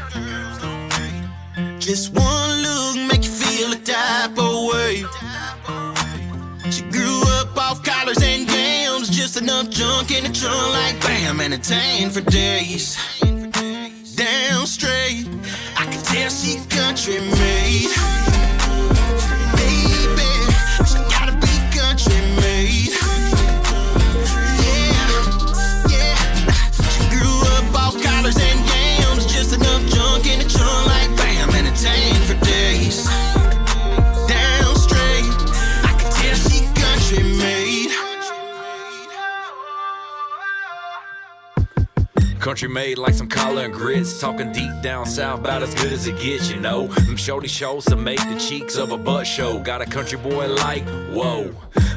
Just 1.79 2.13
one 2.13 2.63
look 2.63 2.97
make 3.09 3.23
you 3.23 3.31
feel 3.31 3.73
a 3.73 3.77
type 3.77 4.37
of 4.37 4.75
way. 4.75 5.05
She 6.73 6.83
grew 6.91 7.23
up 7.39 7.57
off 7.57 7.85
collars 7.85 8.21
and 8.21 8.49
gams, 8.49 9.09
just 9.09 9.41
enough 9.41 9.71
junk 9.71 10.11
in 10.11 10.25
the 10.25 10.33
trunk 10.33 10.73
like 10.75 11.01
bam, 11.01 11.41
entertained 11.41 12.13
for 12.13 12.23
days. 12.23 12.97
Down 14.17 14.67
straight, 14.67 15.29
I 15.77 15.85
can 15.85 16.03
tell 16.03 16.29
she 16.29 16.59
country 16.69 17.21
made. 17.21 17.52
Made 42.73 42.99
like 42.99 43.15
some 43.15 43.29
collar 43.29 43.67
and 43.67 43.75
grits. 43.75 44.19
Talking 44.19 44.51
deep 44.53 44.71
down 44.83 45.07
south, 45.07 45.41
about 45.41 45.63
as 45.63 45.75
good 45.75 45.93
as 45.93 46.07
it 46.07 46.19
gets, 46.19 46.51
you 46.51 46.59
know. 46.59 46.87
Them 46.89 47.17
shorty 47.17 47.49
shows 47.49 47.85
to 47.87 47.97
make 47.97 48.19
the 48.19 48.39
cheeks 48.39 48.77
of 48.77 48.93
a 48.93 48.99
butt 48.99 49.27
show. 49.27 49.59
Got 49.61 49.83
a 49.83 49.87
country 49.87 50.19
boy 50.19 50.49
like, 50.49 50.85
whoa. 51.11 51.55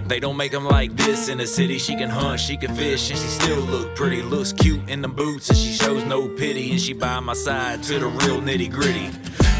They 0.07 0.19
don't 0.19 0.37
make 0.37 0.51
them 0.51 0.65
like 0.65 0.95
this 0.95 1.29
in 1.29 1.39
the 1.39 1.47
city. 1.47 1.79
She 1.79 1.95
can 1.95 2.09
hunt, 2.09 2.39
she 2.39 2.57
can 2.57 2.75
fish, 2.75 3.09
and 3.09 3.17
she 3.17 3.27
still 3.27 3.61
look 3.61 3.95
pretty. 3.95 4.21
Looks 4.21 4.53
cute 4.53 4.87
in 4.87 5.01
them 5.01 5.13
boots, 5.13 5.49
and 5.49 5.57
she 5.57 5.71
shows 5.71 6.03
no 6.05 6.27
pity. 6.27 6.71
And 6.71 6.79
she 6.79 6.93
by 6.93 7.19
my 7.21 7.33
side 7.33 7.81
to 7.83 7.99
the 7.99 8.07
real 8.07 8.41
nitty 8.41 8.71
gritty. 8.71 9.09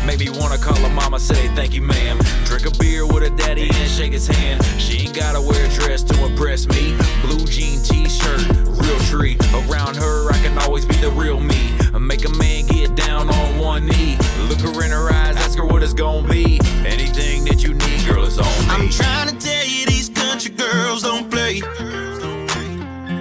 Make 0.06 0.20
me 0.20 0.30
wanna 0.30 0.58
call 0.58 0.76
her 0.76 0.90
mama, 0.90 1.20
say 1.20 1.48
thank 1.56 1.74
you, 1.74 1.82
ma'am. 1.82 2.20
Drink 2.46 2.66
a 2.66 2.72
beer 2.78 3.06
with 3.06 3.24
her 3.24 3.36
daddy 3.36 3.64
and 3.64 3.90
shake 3.90 4.14
his 4.14 4.28
hand. 4.28 4.64
She 4.80 5.06
ain't 5.08 5.16
gotta 5.16 5.42
wear 5.42 5.66
a 5.66 5.70
dress 5.70 6.04
to 6.04 6.26
impress 6.26 6.68
me. 6.68 6.96
Blue 7.22 7.46
jean 7.46 7.82
t-shirt, 7.82 8.48
real 8.68 9.00
tree. 9.10 9.38
Around 9.54 9.96
her, 9.98 10.32
I 10.32 10.38
can 10.44 10.58
always 10.60 10.86
be 10.86 10.96
the 10.98 11.10
real 11.12 11.40
me. 11.40 11.72
Make 12.00 12.24
a 12.24 12.30
man 12.38 12.68
get 12.68 12.96
down 12.96 13.30
on 13.34 13.58
one 13.58 13.88
knee. 13.88 14.16
Look 14.48 14.60
her 14.60 14.86
in 14.86 14.92
her 14.92 15.12
eyes, 15.12 15.36
ask 15.38 15.58
her 15.58 15.66
what 15.66 15.82
it's 15.82 15.94
gonna 15.94 16.28
be. 16.28 16.60
Anything 16.86 17.44
that 17.46 17.64
you 17.64 17.74
need, 17.74 18.06
girl, 18.06 18.24
is 18.26 18.38
on 18.38 18.46
me. 18.46 18.66
I'm 18.70 18.90
trying 18.90 19.30
to 19.30 19.36
tell 19.38 19.66
you 19.66 19.88
these 19.88 20.10
country 20.10 20.52
girls 20.52 21.02
don't 21.02 21.32
play. 21.32 21.62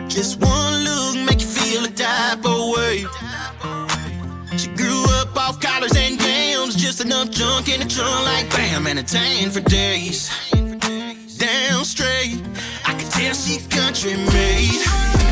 Just 0.06 0.38
one 0.38 0.84
look 0.84 1.16
make 1.26 1.40
you 1.40 1.46
feel 1.46 1.84
a 1.86 1.88
type 1.88 2.44
of 2.44 2.76
way. 2.76 3.06
She 4.58 4.68
grew 4.76 5.04
up 5.18 5.34
off 5.34 5.60
collars 5.60 5.96
and 5.96 6.20
junk 7.64 7.80
in 7.80 7.86
the 7.86 7.94
trunk 7.94 8.24
like 8.24 8.50
bam, 8.50 8.86
entertained 8.86 9.52
for 9.52 9.60
days. 9.60 10.30
Down 11.38 11.84
straight, 11.84 12.40
I 12.84 12.94
can 12.94 13.10
tell 13.10 13.34
she 13.34 13.58
country 13.68 14.16
made. 14.16 15.23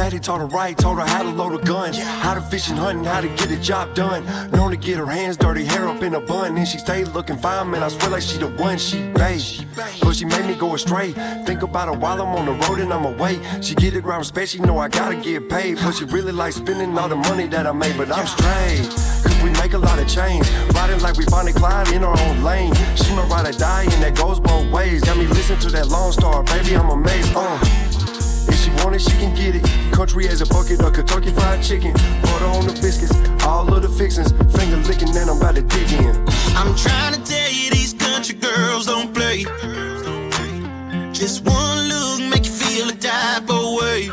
Daddy 0.00 0.18
taught 0.18 0.40
her 0.40 0.46
right, 0.46 0.78
taught 0.78 0.96
her 0.96 1.06
how 1.06 1.22
to 1.22 1.28
load 1.28 1.60
a 1.60 1.62
gun, 1.62 1.92
how 1.92 2.32
to 2.32 2.40
fish 2.40 2.70
and 2.70 2.78
hunt, 2.78 3.04
how 3.04 3.20
to 3.20 3.28
get 3.28 3.50
a 3.50 3.60
job 3.60 3.94
done. 3.94 4.24
Known 4.50 4.70
to 4.70 4.76
get 4.78 4.96
her 4.96 5.04
hands 5.04 5.36
dirty, 5.36 5.62
hair 5.62 5.86
up 5.88 6.02
in 6.02 6.14
a 6.14 6.20
bun, 6.20 6.56
and 6.56 6.66
she 6.66 6.78
stayed 6.78 7.08
looking 7.08 7.36
fine, 7.36 7.70
man. 7.70 7.82
I 7.82 7.88
swear 7.88 8.12
like 8.12 8.22
she 8.22 8.38
the 8.38 8.48
one 8.48 8.78
she 8.78 8.96
babe. 9.12 9.42
But 10.00 10.16
she 10.16 10.24
made 10.24 10.46
me 10.46 10.54
go 10.54 10.74
astray. 10.74 11.12
Think 11.44 11.62
about 11.62 11.88
her 11.88 12.00
while 12.00 12.22
I'm 12.22 12.34
on 12.34 12.46
the 12.46 12.54
road 12.64 12.80
and 12.80 12.90
I'm 12.94 13.04
away. 13.04 13.40
She 13.60 13.74
get 13.74 13.92
the 13.92 14.00
ground 14.00 14.20
respect, 14.20 14.48
she 14.48 14.58
know 14.60 14.78
I 14.78 14.88
gotta 14.88 15.16
get 15.16 15.50
paid. 15.50 15.76
But 15.76 15.92
she 15.92 16.06
really 16.06 16.32
like 16.32 16.54
spending 16.54 16.96
all 16.96 17.10
the 17.10 17.16
money 17.16 17.46
that 17.48 17.66
I 17.66 17.72
made, 17.72 17.98
but 17.98 18.10
I'm. 18.10 18.24
Cause 18.24 19.42
we 19.44 19.50
make 19.60 19.74
a 19.74 19.78
lot 19.78 19.98
of 19.98 20.08
change. 20.08 20.48
Riding 20.72 21.00
like 21.00 21.18
we 21.18 21.26
Bonnie 21.26 21.52
Clyde 21.52 21.92
in 21.92 22.04
our 22.04 22.18
own 22.18 22.42
lane. 22.42 22.72
She 22.96 23.12
my 23.14 23.26
ride 23.26 23.54
or 23.54 23.58
die, 23.58 23.82
and 23.82 24.02
that 24.02 24.16
goes 24.16 24.40
both 24.40 24.66
ways. 24.72 25.02
Got 25.02 25.18
me 25.18 25.26
listen 25.26 25.58
to 25.58 25.68
that 25.72 25.88
Lone 25.88 26.12
Star, 26.12 26.42
baby, 26.44 26.74
I'm 26.74 26.88
amazed. 26.88 27.34
Uh. 27.36 27.89
If 28.48 28.56
she 28.62 28.70
want 28.82 28.94
it, 28.96 29.02
she 29.02 29.10
can 29.18 29.34
get 29.34 29.56
it. 29.56 29.64
Country 29.92 30.28
as 30.28 30.40
a 30.40 30.46
bucket 30.46 30.80
of 30.80 30.92
Kentucky 30.92 31.30
fried 31.30 31.62
chicken. 31.62 31.92
Butter 32.22 32.46
on 32.46 32.66
the 32.66 32.72
biscuits, 32.80 33.14
all 33.44 33.72
of 33.72 33.82
the 33.82 33.88
fixings. 33.88 34.32
Finger 34.56 34.76
licking, 34.88 35.16
and 35.16 35.30
I'm 35.30 35.38
about 35.38 35.56
to 35.56 35.62
dig 35.62 35.92
in. 35.92 36.14
I'm 36.56 36.74
trying 36.76 37.14
to 37.14 37.22
tell 37.22 37.50
you 37.52 37.70
these 37.70 37.94
country 37.94 38.36
girls 38.36 38.86
don't 38.86 39.14
play. 39.14 39.44
Just 41.12 41.44
one 41.44 41.88
look 41.88 42.22
make 42.30 42.46
you 42.46 42.52
feel 42.52 42.88
a 42.88 42.92
type 42.92 43.48
of 43.50 43.78
way. 43.80 44.10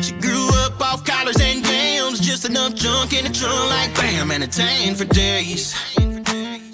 She 0.00 0.12
grew 0.12 0.48
up 0.64 0.80
off 0.80 1.04
collars 1.04 1.40
and 1.40 1.62
jams, 1.62 2.20
just 2.20 2.44
enough 2.46 2.74
junk 2.74 3.12
in 3.12 3.24
the 3.24 3.30
trunk 3.30 3.70
like 3.70 3.94
bam, 3.94 4.30
entertained 4.30 4.96
for 4.96 5.04
days. 5.04 5.74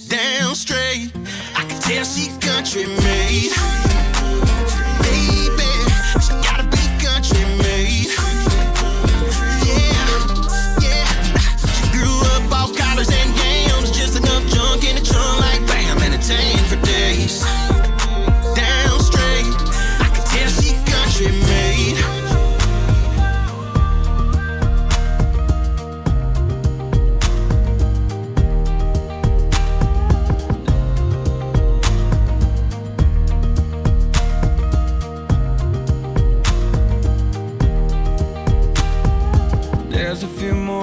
Down 0.08 0.54
straight, 0.54 1.10
I 1.56 1.64
can 1.68 1.80
tell 1.80 2.04
she's 2.04 2.36
country 2.38 2.86
made. 2.86 4.05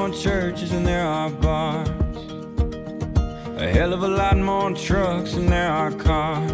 More 0.08 0.14
churches 0.14 0.72
than 0.72 0.84
there 0.84 1.06
are 1.06 1.30
bars. 1.30 1.88
A 3.58 3.70
hell 3.72 3.94
of 3.94 4.04
a 4.04 4.08
lot 4.08 4.38
more 4.38 4.74
trucks 4.74 5.36
than 5.36 5.46
there 5.46 5.72
are 5.72 5.92
cars. 5.94 6.52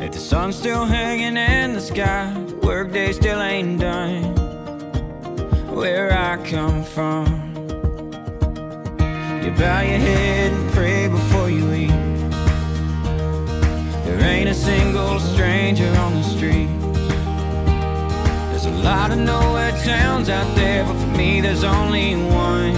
If 0.00 0.12
the 0.12 0.20
sun's 0.20 0.54
still 0.54 0.84
hanging 0.84 1.36
in 1.36 1.72
the 1.72 1.80
sky, 1.80 2.32
workday 2.62 3.10
still 3.12 3.40
ain't 3.42 3.80
done. 3.80 4.22
Where 5.74 6.12
I 6.12 6.36
come 6.48 6.84
from, 6.84 7.24
you 9.42 9.50
bow 9.58 9.80
your 9.80 10.02
head 10.08 10.52
and 10.52 10.70
pray 10.70 11.08
before 11.08 11.50
you 11.50 11.66
eat. 11.72 12.00
There 14.04 14.20
ain't 14.20 14.48
a 14.48 14.54
single 14.54 15.18
stranger 15.18 15.90
on 16.04 16.14
the 16.14 16.22
street. 16.22 16.70
There's 18.50 18.66
a 18.66 18.76
lot 18.84 19.10
of 19.10 19.18
towns 19.84 20.28
out 20.28 20.48
there, 20.56 20.84
but 20.84 20.94
for 20.94 21.12
me, 21.16 21.40
there's 21.40 21.64
only 21.64 22.16
one 22.16 22.74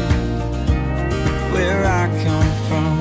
where 1.52 1.84
I 1.84 2.06
come 2.24 2.50
from. 2.68 2.94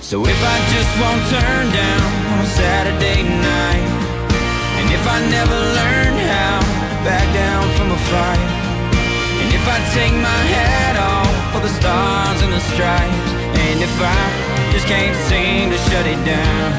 So 0.00 0.22
if 0.24 0.40
I 0.54 0.56
just 0.74 0.92
won't 1.00 1.24
turn 1.32 1.66
down 1.72 2.10
on 2.34 2.44
Saturday 2.46 3.22
night, 3.22 3.88
and 4.78 4.86
if 4.92 5.04
I 5.06 5.18
never 5.28 5.58
learn 5.78 6.14
how 6.32 6.58
to 6.60 6.96
back 7.04 7.26
down 7.34 7.64
from 7.76 7.88
a 7.90 8.00
fight, 8.12 8.48
and 9.40 9.48
if 9.52 9.64
I 9.66 9.78
take 9.92 10.14
my 10.14 10.40
hat 10.54 10.96
off 10.96 11.34
for 11.52 11.60
the 11.60 11.72
stars 11.80 12.38
and 12.42 12.52
the 12.52 12.62
stripes, 12.72 13.30
and 13.66 13.82
if 13.82 13.94
I 14.00 14.44
just 14.72 14.86
can't 14.86 15.16
seem 15.28 15.70
to 15.70 15.78
shut 15.88 16.06
it 16.06 16.20
down. 16.24 16.70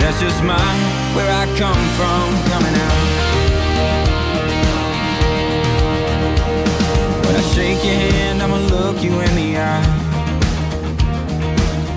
That's 0.00 0.20
just 0.20 0.42
my 0.44 0.72
where 1.16 1.30
I 1.30 1.44
come 1.58 1.82
from 1.98 2.26
coming 2.50 2.74
out. 2.74 2.95
Shake 7.56 7.82
your 7.86 7.94
hand, 7.94 8.42
I'ma 8.42 8.58
look 8.68 9.02
you 9.02 9.12
in 9.26 9.32
the 9.34 9.56
eye. 9.56 9.88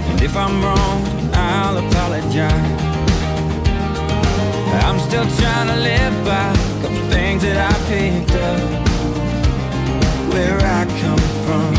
And 0.10 0.22
if 0.22 0.34
I'm 0.38 0.56
wrong, 0.64 1.00
I'll 1.34 1.78
apologize. 1.84 2.80
I'm 4.88 5.00
still 5.08 5.28
trying 5.40 5.68
to 5.74 5.78
live 5.90 6.16
by 6.24 6.48
a 6.56 6.82
couple 6.82 7.04
things 7.12 7.42
that 7.44 7.60
I 7.60 7.76
picked 7.92 8.36
up 8.50 8.62
where 10.32 10.60
I 10.80 10.82
come 11.04 11.24
from. 11.44 11.72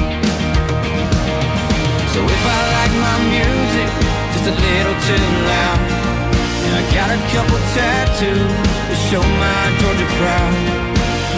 So 2.12 2.20
if 2.36 2.42
I 2.56 2.60
like 2.76 2.94
my 3.08 3.18
music 3.32 3.90
just 4.32 4.46
a 4.52 4.56
little 4.66 4.96
too 5.08 5.24
loud, 5.52 5.80
and 6.64 6.72
I 6.80 6.82
got 6.98 7.08
a 7.16 7.20
couple 7.32 7.58
tattoos 7.72 8.60
to 8.88 8.94
show 9.08 9.24
my 9.44 9.62
Georgia 9.80 10.08
pride. 10.20 10.56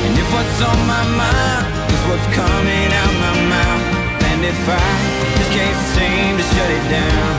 And 0.05 0.13
if 0.19 0.29
what's 0.35 0.61
on 0.71 0.79
my 0.91 1.05
mind 1.23 1.82
is 1.93 2.03
what's 2.09 2.29
coming 2.35 2.89
out 3.03 3.15
my 3.27 3.35
mouth, 3.55 3.85
and 4.31 4.41
if 4.45 4.61
I 4.69 4.81
just 5.39 5.51
can't 5.53 5.81
seem 5.95 6.31
to 6.41 6.45
shut 6.55 6.71
it 6.79 6.85
down, 6.89 7.33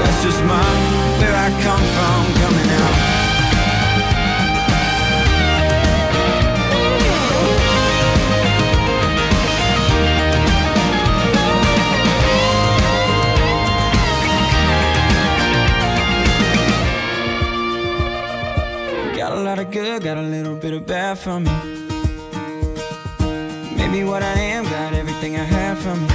that's 0.00 0.20
just 0.22 0.40
my 0.44 1.04
where 1.20 1.36
I 1.36 1.48
come 1.62 1.84
from 1.94 2.20
coming 2.42 2.70
out. 2.82 2.96
Got 19.16 19.32
a 19.32 19.40
lot 19.40 19.58
of 19.58 19.70
good, 19.70 20.02
got 20.02 20.18
a 20.18 20.22
little 20.22 20.56
bit 20.56 20.74
of 20.74 20.86
bad 20.86 21.18
from 21.18 21.44
me. 21.44 21.73
Maybe 23.94 24.08
what 24.08 24.24
I 24.24 24.36
am 24.56 24.64
got 24.64 24.92
everything 24.92 25.36
I 25.36 25.44
had 25.44 25.78
from 25.78 26.00
you. 26.02 26.08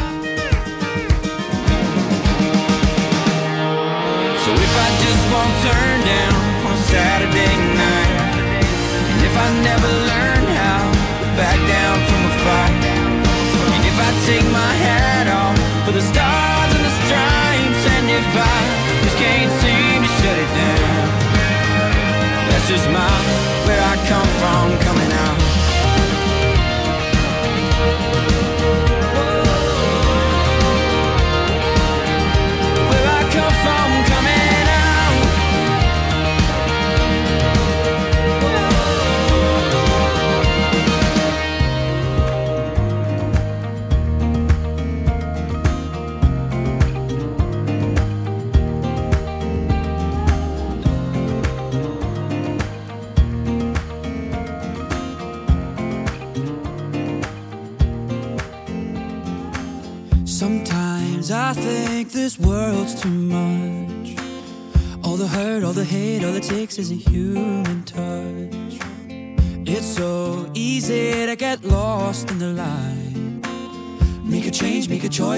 So 4.43 4.51
if 4.67 4.73
I 4.85 4.89
just 5.05 5.23
won't 5.31 5.55
turn 5.63 5.97
down 6.03 6.41
on 6.67 6.77
Saturday 6.91 7.55
night, 7.79 8.15
and 9.11 9.19
if 9.23 9.35
I 9.45 9.47
never 9.63 9.91
learn 10.11 10.43
how 10.59 10.91
to 11.23 11.27
back 11.39 11.59
down 11.71 12.18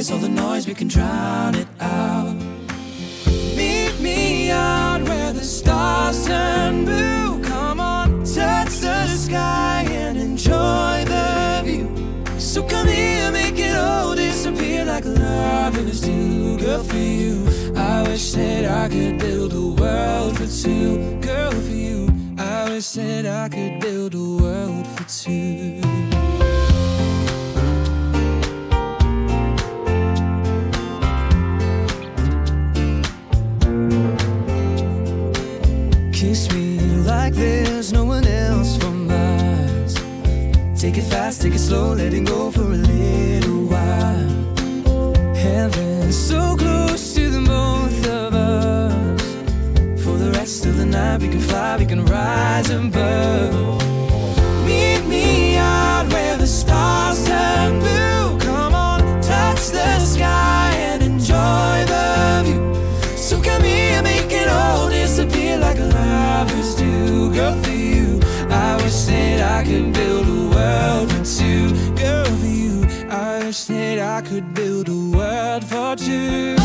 make 0.02 0.12
all 0.12 0.18
the 0.18 0.30
noise, 0.30 0.66
we 0.68 0.74
can 0.74 0.88
drown 0.88 1.54
it 1.54 1.68
out. 1.80 2.34
Meet 3.56 4.00
me 4.00 4.50
out 4.50 5.02
where 5.04 5.32
the 5.32 5.44
stars 5.44 6.26
turn 6.26 6.86
blue. 6.86 7.44
Come 7.44 7.80
on, 7.80 8.24
touch 8.24 8.80
the 8.80 9.08
sky 9.08 9.86
and 9.90 10.18
enjoy 10.18 11.06
the 11.06 11.62
view. 11.66 11.88
So 12.40 12.64
come 12.64 12.88
here, 12.88 13.32
make 13.32 13.60
it 13.60 13.76
all 13.76 14.16
disappear 14.16 14.86
like 14.86 15.06
love 15.06 15.78
a 15.78 15.94
stew. 15.94 16.58
Girl, 16.58 16.84
for 16.84 16.98
you, 16.98 17.46
I 17.76 18.02
wish 18.04 18.32
that 18.32 18.66
I 18.66 18.90
could 18.90 19.20
build 19.20 19.54
a 19.54 19.82
world 19.82 20.38
for 20.38 20.48
two. 20.48 21.20
Girl, 21.22 21.52
for 21.52 21.76
you, 21.86 22.10
I 22.40 22.70
wish 22.70 22.90
that 22.94 23.28
I 23.28 23.50
could 23.50 23.80
build 23.80 24.16
a 24.16 24.42
world 24.42 24.88
for 24.88 25.04
two. 25.04 25.81
slow, 41.72 41.94
letting 41.94 42.26
go 42.26 42.52
for 42.52 42.68
a 42.80 42.82
little 42.94 43.64
while. 43.74 44.30
Heaven's 45.34 46.18
so 46.30 46.42
close 46.58 47.14
to 47.16 47.30
the 47.30 47.42
both 47.54 48.08
of 48.08 48.34
us. 48.34 49.22
For 50.04 50.16
the 50.24 50.32
rest 50.32 50.66
of 50.66 50.76
the 50.76 50.86
night, 50.86 51.22
we 51.22 51.30
can 51.30 51.40
fly, 51.40 51.78
we 51.78 51.86
can 51.86 52.04
rise 52.06 52.70
above. 52.70 53.80
Meet 54.68 55.04
me 55.14 55.56
out 55.56 56.12
where 56.12 56.36
the 56.44 56.50
stars 56.60 57.26
turn 57.26 57.80
blue. 57.80 58.38
Come 58.48 58.74
on, 58.76 59.00
touch 59.22 59.64
the 59.78 60.00
sky 60.00 60.72
and 60.90 61.02
enjoy 61.02 61.76
the 61.94 62.08
view. 62.46 62.62
So 63.16 63.42
come 63.42 63.64
here, 63.64 64.02
make 64.04 64.32
it 64.42 64.50
all 64.50 64.90
disappear 64.90 65.58
like 65.58 65.80
lovers 65.80 66.76
do. 66.76 67.32
Girl, 67.34 67.56
for 67.64 67.78
you, 67.88 68.20
I 68.50 68.76
wish 68.84 69.06
that 69.12 69.40
I 69.56 69.64
could 69.64 69.94
build. 69.94 70.31
Build 74.54 74.89
a 74.89 75.17
world 75.17 75.63
for 75.63 75.95
two. 75.95 76.61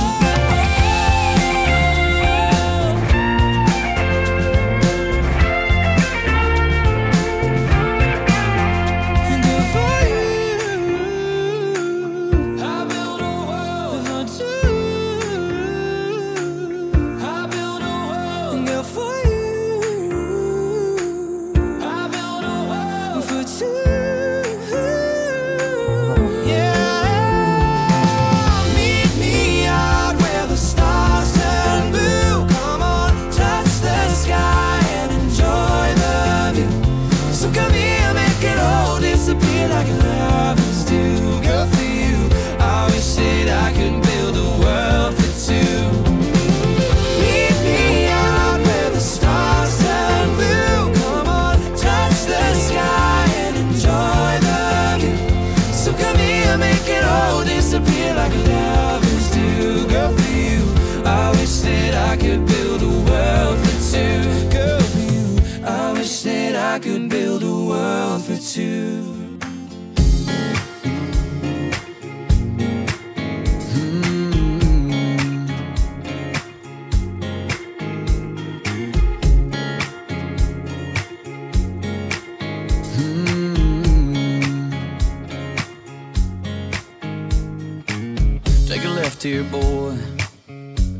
Take 88.66 88.84
a 88.84 88.88
left 88.88 89.22
here, 89.22 89.44
boy. 89.44 89.96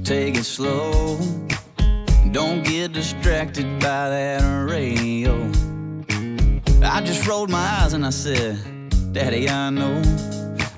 Take 0.05 0.37
it 0.37 0.45
slow. 0.45 1.19
Don't 2.31 2.63
get 2.63 2.93
distracted 2.93 3.67
by 3.81 4.09
that 4.09 4.71
radio. 4.71 5.51
I 6.85 7.01
just 7.01 7.27
rolled 7.27 7.51
my 7.51 7.67
eyes 7.81 7.93
and 7.93 8.07
I 8.07 8.11
said, 8.11 8.57
Daddy, 9.13 9.51
I 9.51 9.71
know 9.71 10.01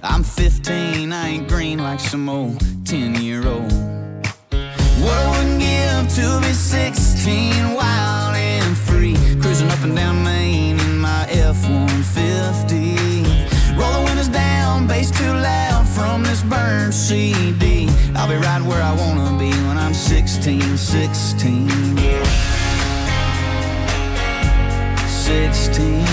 I'm 0.02 0.24
15, 0.24 1.12
I 1.12 1.28
ain't 1.28 1.46
green 1.46 1.78
like 1.78 2.00
some 2.00 2.26
old 2.26 2.58
10 2.86 3.20
year 3.20 3.46
old. 3.46 3.70
What 5.02 5.12
I 5.12 5.28
wouldn't 5.30 5.60
give 5.60 6.08
to 6.16 6.40
be 6.40 6.54
16, 6.54 7.74
wild 7.74 8.34
and 8.34 8.74
free, 8.74 9.14
cruising 9.42 9.68
up 9.68 9.82
and 9.82 9.94
down 9.94 10.24
Main 10.24 10.80
in 10.80 10.96
my 10.96 11.26
F 11.28 11.68
150. 11.68 13.76
Roll 13.76 13.92
the 13.92 14.02
windows 14.06 14.28
down, 14.28 14.86
bass 14.86 15.10
too 15.10 15.34
loud 15.34 15.67
from 15.98 16.22
this 16.22 16.42
burned 16.44 16.94
CD. 16.94 17.88
I'll 18.14 18.28
be 18.28 18.36
right 18.36 18.62
where 18.62 18.80
I 18.80 18.94
wanna 18.94 19.36
be 19.36 19.50
when 19.66 19.76
I'm 19.76 19.92
16, 19.92 20.76
16. 20.76 21.68
16. 25.28 26.04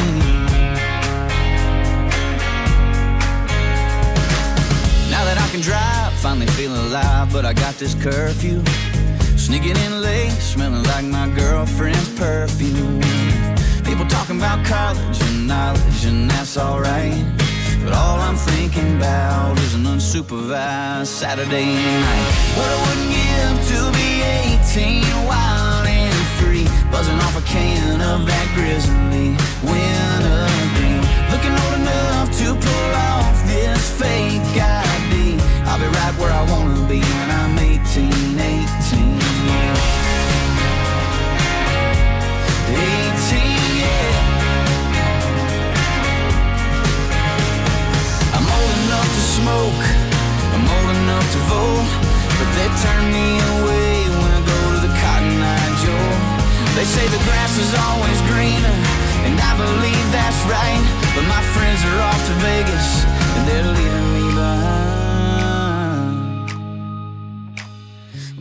Now 5.14 5.24
that 5.28 5.38
I 5.46 5.48
can 5.52 5.62
drive, 5.62 6.14
finally 6.14 6.48
feeling 6.58 6.82
alive, 6.88 7.32
but 7.32 7.46
I 7.46 7.54
got 7.54 7.76
this 7.76 7.94
curfew. 7.94 8.64
Sneaking 9.38 9.78
in 9.86 10.02
late, 10.02 10.32
smelling 10.54 10.84
like 10.94 11.06
my 11.06 11.28
girlfriend's 11.30 12.10
perfume. 12.18 13.02
People 13.84 14.08
talking 14.08 14.38
about 14.38 14.66
college 14.66 15.22
and 15.28 15.48
knowledge, 15.48 16.06
and 16.06 16.28
that's 16.30 16.58
alright. 16.58 17.45
But 17.86 17.94
all 17.94 18.20
I'm 18.20 18.36
thinking 18.36 18.98
about 18.98 19.60
is 19.60 19.76
an 19.76 19.84
unsupervised 19.84 21.06
Saturday 21.06 21.76
night. 21.76 22.32
What 22.58 22.66
I 22.66 22.78
wouldn't 22.82 23.12
give 23.14 23.58
to 23.72 23.80
be 23.94 24.26
18, 24.66 25.06
wild 25.30 25.86
and 25.86 26.18
free, 26.42 26.66
buzzing 26.90 27.20
off 27.22 27.38
a 27.38 27.46
can 27.46 28.02
of 28.02 28.26
that 28.26 28.48
grizzly 28.58 29.38
wintergreen. 29.62 31.06
Looking 31.30 31.54
old 31.62 31.76
enough 31.78 32.34
to 32.42 32.58
pull 32.58 32.92
off 33.14 33.38
this 33.46 33.94
fake 34.02 34.42
ID. 34.58 35.38
I'll 35.70 35.78
be 35.78 35.86
right 35.86 36.16
where 36.18 36.34
I 36.34 36.42
wanna 36.50 36.88
be 36.90 37.00
when 37.00 37.30
I'm 37.30 37.54
18, 37.60 38.10
18. 38.10 38.66
18, 38.66 38.85
smoke, 49.46 49.86
I'm 50.58 50.66
old 50.66 50.90
enough 51.06 51.28
to 51.36 51.40
vote, 51.54 51.90
but 52.38 52.50
they 52.58 52.68
turn 52.82 53.04
me 53.14 53.28
away 53.54 53.94
when 54.20 54.32
I 54.40 54.42
go 54.42 54.58
to 54.74 54.80
the 54.88 54.94
Cotton 55.02 55.38
Eye 55.38 55.74
Joe. 55.86 56.10
They 56.74 56.88
say 56.96 57.06
the 57.14 57.22
grass 57.30 57.54
is 57.66 57.72
always 57.86 58.18
greener, 58.32 58.78
and 59.26 59.36
I 59.50 59.54
believe 59.66 60.06
that's 60.18 60.42
right. 60.50 60.84
But 61.14 61.26
my 61.36 61.44
friends 61.54 61.80
are 61.90 62.00
off 62.10 62.22
to 62.30 62.36
Vegas, 62.48 62.90
and 63.36 63.42
they're 63.48 63.70
leaving 63.80 64.10
me 64.18 64.26
behind. 64.42 65.86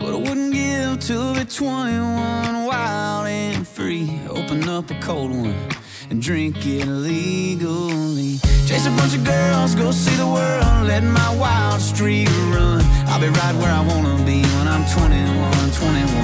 What 0.01 0.13
I 0.17 0.21
wouldn't 0.27 0.53
give 0.55 0.95
to 1.09 1.17
be 1.35 1.45
21, 1.45 2.65
wild 2.65 3.27
and 3.27 3.69
free. 3.69 4.09
Open 4.31 4.67
up 4.71 4.91
a 4.91 4.97
cold 5.01 5.33
one 5.33 5.84
and 6.11 6.21
drink 6.21 6.57
it 6.67 6.87
legally. 6.87 8.39
Chase 8.67 8.87
a 8.87 8.91
bunch 8.91 9.15
of 9.15 9.25
girls, 9.25 9.75
go 9.75 9.91
see 9.91 10.15
the 10.17 10.27
world, 10.27 10.87
let 10.87 11.03
my 11.03 11.37
wild 11.37 11.81
streak 11.81 12.29
run. 12.53 12.83
I'll 13.09 13.21
be 13.21 13.29
right 13.29 13.55
where 13.57 13.73
I 13.73 13.81
wanna 13.87 14.17
be 14.25 14.43
when 14.43 14.69
I'm 14.69 14.85
21, 14.93 15.71
21. 15.71 16.15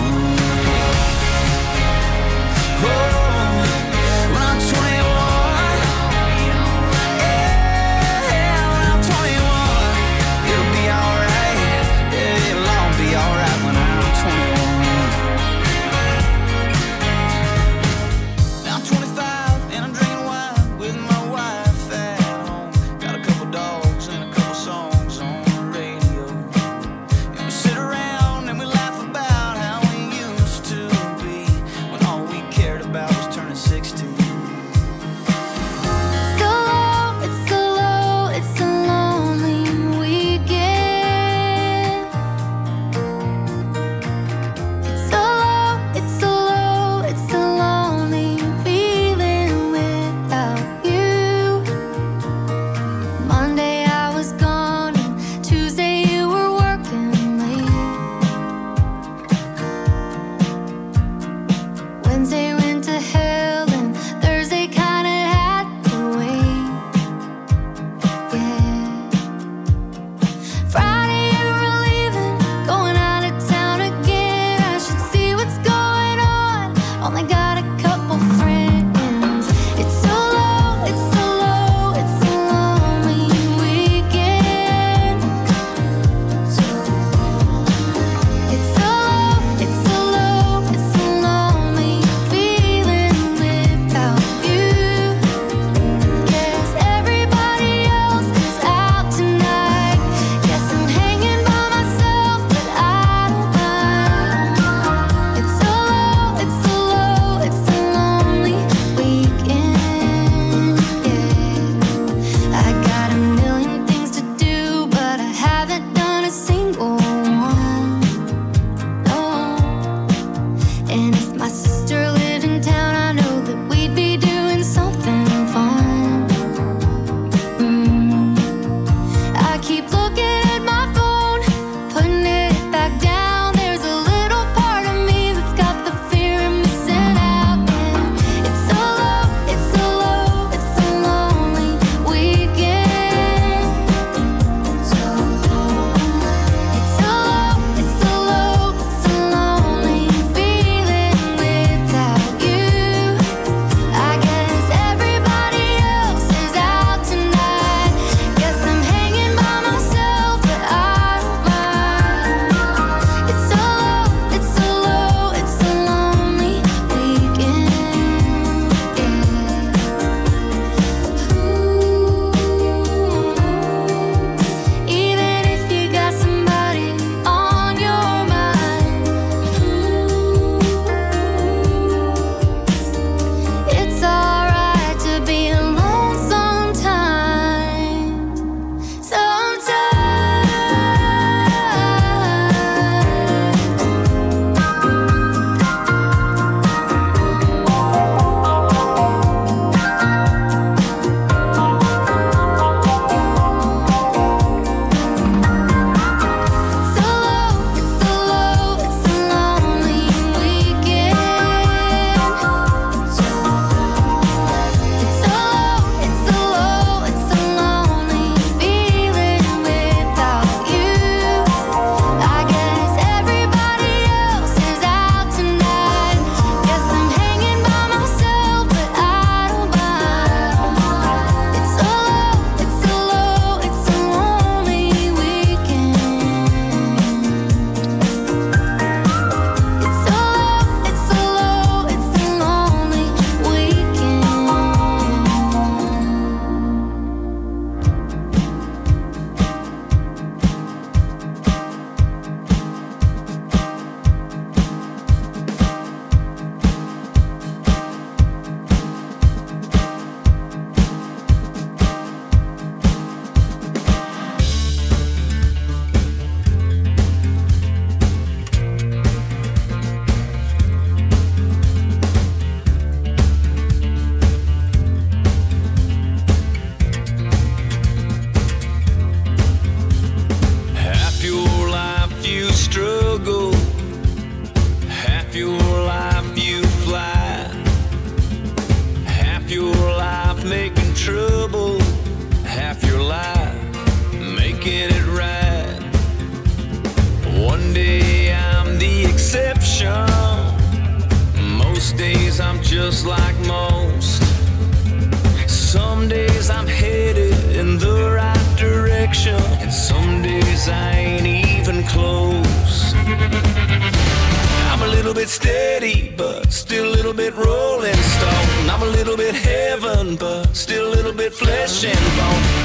Oh, 2.83 3.10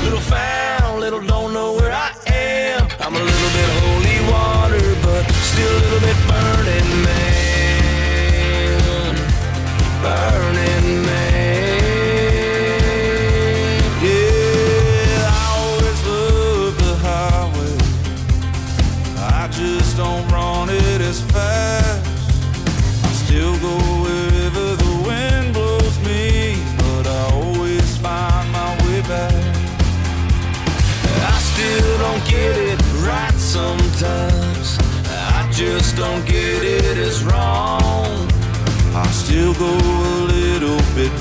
Little 0.05 0.19
found, 0.19 0.99
little 0.99 1.19
don't 1.19 1.51
know 1.51 1.73
where 1.73 1.91
I 1.91 2.11
am. 2.27 2.87
I'm 2.99 3.15
a 3.15 3.23
little 3.31 3.51
bit 3.57 3.69
holy 3.81 4.19
water, 4.31 4.95
but 5.01 5.23
still 5.31 5.71
a 5.71 5.81
little 5.81 5.99
bit 5.99 6.17
burning 6.27 7.03
man. 7.03 7.34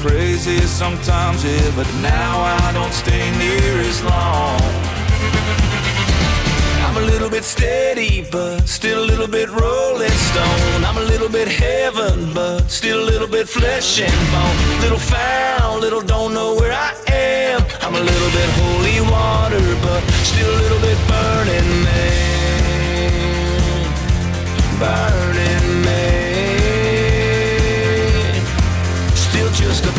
Crazy 0.07 0.61
sometimes, 0.67 1.43
yeah, 1.43 1.71
but 1.75 1.89
now 2.03 2.39
I 2.39 2.73
don't 2.75 2.93
stay 2.93 3.31
near 3.39 3.81
as 3.89 4.03
long. 4.05 4.61
I'm 6.85 6.97
a 6.99 7.07
little 7.13 7.31
bit 7.31 7.43
steady, 7.43 8.27
but 8.31 8.67
still 8.69 9.03
a 9.03 9.07
little 9.07 9.27
bit 9.27 9.49
rolling 9.49 10.19
stone. 10.31 10.85
I'm 10.85 10.99
a 10.99 11.07
little 11.13 11.31
bit 11.31 11.49
heaven, 11.49 12.35
but 12.35 12.69
still 12.71 13.03
a 13.03 13.07
little 13.13 13.29
bit 13.29 13.49
flesh 13.49 13.99
and 13.99 14.13
bone. 14.33 14.81
Little 14.83 14.99
found, 14.99 15.81
little 15.81 16.03
don't 16.03 16.35
know 16.35 16.55
where 16.55 16.73
I 16.73 16.93
am. 17.09 17.63
I'm 17.81 17.95
a 17.95 18.05
little 18.11 18.31
bit 18.39 18.49
holy 18.61 19.01
water, 19.11 19.65
but 19.87 20.03
still 20.31 20.51
a 20.55 20.59
little 20.65 20.81
bit 20.81 20.99
burning 21.09 21.83
man. 21.89 22.35
Burning 24.79 25.83
man. 25.87 26.25
Still 29.17 29.51
just 29.51 29.87
a 29.87 29.94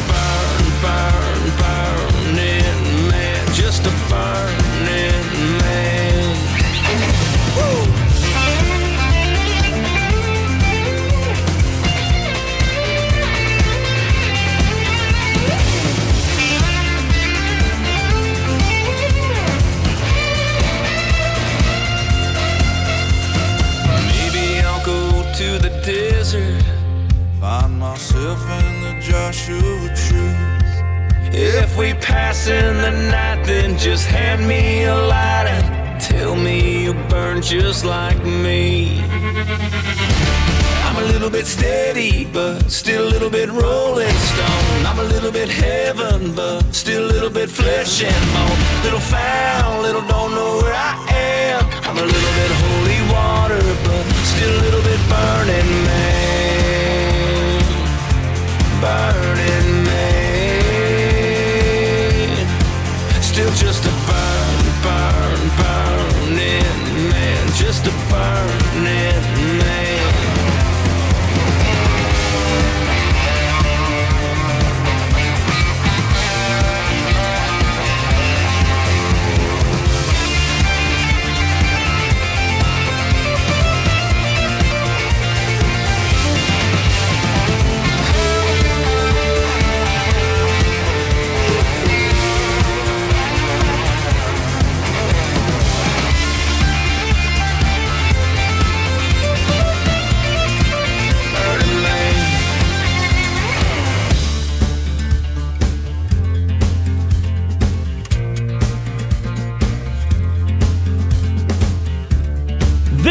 burn, 0.86 1.43
burn, 1.59 2.36
burning 2.36 3.07
man. 3.09 3.45
Just 3.53 3.86
a 3.86 3.93
burning 4.09 5.57
man. 5.61 6.36
Woo! 7.55 7.86
Maybe 24.07 24.59
I'll 24.61 24.86
go 24.86 25.33
to 25.33 25.47
the 25.59 25.69
desert, 25.83 26.63
find 27.39 27.79
myself 27.79 28.39
in 28.59 28.81
the 28.81 28.93
Joshua 29.01 29.95
tree. 29.95 30.55
If 31.38 31.77
we 31.77 31.93
pass 31.95 32.47
in 32.47 32.77
the 32.77 32.91
night, 33.11 33.43
then 33.43 33.77
just 33.77 34.05
hand 34.07 34.47
me 34.47 34.86
a 34.86 34.95
light 34.95 35.47
and 35.49 35.99
tell 35.99 36.33
me 36.33 36.86
you 36.86 36.93
burn 37.09 37.41
just 37.41 37.83
like 37.83 38.23
me. 38.23 39.01
I'm 40.86 40.95
a 40.95 41.03
little 41.11 41.29
bit 41.29 41.45
steady, 41.45 42.23
but 42.23 42.69
still 42.71 43.05
a 43.05 43.09
little 43.09 43.29
bit 43.29 43.49
rolling 43.49 44.15
stone. 44.31 44.86
I'm 44.86 44.97
a 44.97 45.03
little 45.03 45.29
bit 45.29 45.49
heaven, 45.49 46.33
but 46.33 46.73
still 46.73 47.03
a 47.05 47.11
little 47.11 47.29
bit 47.29 47.49
flesh 47.49 48.01
and 48.01 48.25
bone. 48.33 48.57
Little 48.86 49.01
found, 49.01 49.81
little 49.81 50.07
don't 50.07 50.31
know 50.31 50.59
where 50.63 50.73
I 50.73 50.95
am. 51.11 51.65
I'm 51.83 51.97
a 51.97 52.07
little 52.15 52.33
bit 52.39 52.51
holy 52.63 53.01
water, 53.11 53.61
but 53.83 54.05
still 54.31 54.55
a 54.57 54.61
little 54.63 54.83
bit 54.83 55.01
burning 55.11 55.71
man. 55.83 56.15
Burning 58.79 59.64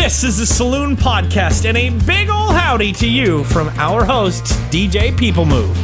This 0.05 0.23
is 0.23 0.37
the 0.37 0.45
Saloon 0.45 0.99
Podcast, 0.99 1.67
and 1.67 1.79
a 1.79 1.89
big 2.05 2.29
ol' 2.29 2.53
howdy 2.53 2.93
to 2.93 3.09
you 3.09 3.43
from 3.45 3.69
our 3.79 4.05
host, 4.05 4.45
DJ 4.71 5.11
PPLMove. 5.17 5.84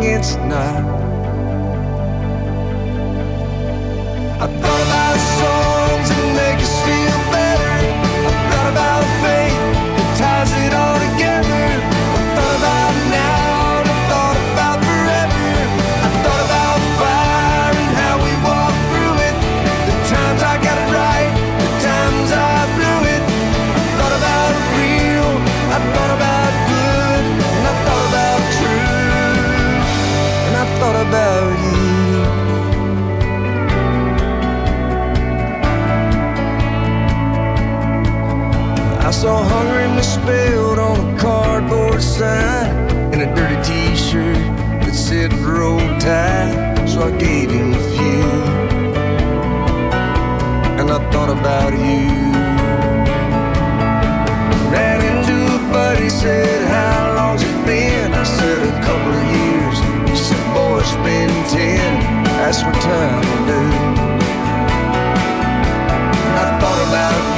thing 0.00 0.14
it's 0.14 0.34
not. 0.36 0.84
I 4.40 4.46
thought 4.46 4.88
I 4.92 5.18
saw. 5.18 5.59
so 39.20 39.36
hungry, 39.36 39.86
misspelled 39.96 40.78
on 40.78 41.14
a 41.14 41.18
cardboard 41.18 42.00
sign 42.00 42.72
in 43.12 43.20
a 43.20 43.34
dirty 43.34 43.60
t 43.62 43.94
shirt 43.94 44.34
that 44.80 44.94
said 44.94 45.30
roll 45.34 45.78
tide. 45.98 46.88
So 46.88 47.02
I 47.02 47.10
gave 47.18 47.50
him 47.50 47.74
a 47.74 47.82
few, 47.92 48.24
and 50.80 50.90
I 50.90 50.98
thought 51.12 51.28
about 51.38 51.72
you. 51.74 52.08
Ran 54.72 55.00
into 55.12 55.36
a 55.54 55.60
buddy, 55.70 56.08
said, 56.08 56.66
How 56.68 57.14
long's 57.16 57.42
it 57.42 57.66
been? 57.66 58.14
I 58.14 58.24
said, 58.24 58.58
A 58.72 58.72
couple 58.80 59.12
of 59.20 59.26
years. 59.36 59.76
He 60.08 60.16
said, 60.16 60.42
Boy, 60.54 60.78
it's 60.80 60.96
been 61.04 61.28
ten. 61.52 62.24
That's 62.40 62.64
what 62.64 62.74
time 62.74 63.20
will 63.20 63.46
do. 63.52 63.64
I 66.40 66.58
thought 66.58 66.88
about 66.88 67.29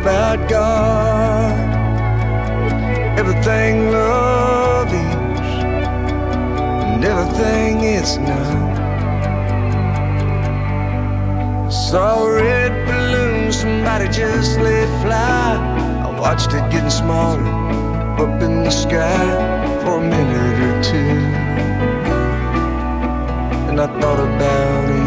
about 0.00 0.48
God. 0.48 1.52
Everything 3.18 3.90
love 3.90 4.88
is, 4.88 5.50
and 6.92 7.04
everything 7.04 7.80
is 7.82 8.16
not. 8.16 8.80
Saw 11.70 12.24
a 12.24 12.32
red 12.32 12.72
balloon 12.86 13.52
somebody 13.52 14.08
just 14.08 14.58
let 14.58 14.88
fly. 15.02 15.58
I 16.06 16.08
watched 16.18 16.52
it 16.54 16.64
getting 16.72 16.88
smaller 16.88 17.44
up 18.22 18.42
in 18.42 18.64
the 18.64 18.70
sky 18.70 19.26
for 19.82 19.98
a 19.98 20.00
minute 20.00 20.58
or 20.68 20.76
two. 20.82 21.16
And 23.68 23.78
I 23.78 23.86
thought 24.00 24.20
about 24.20 24.90
it. 24.96 24.99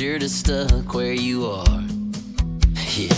you're 0.00 0.18
just 0.18 0.38
stuck 0.38 0.94
where 0.94 1.12
you 1.12 1.44
are. 1.44 1.84
Yeah. 2.96 3.14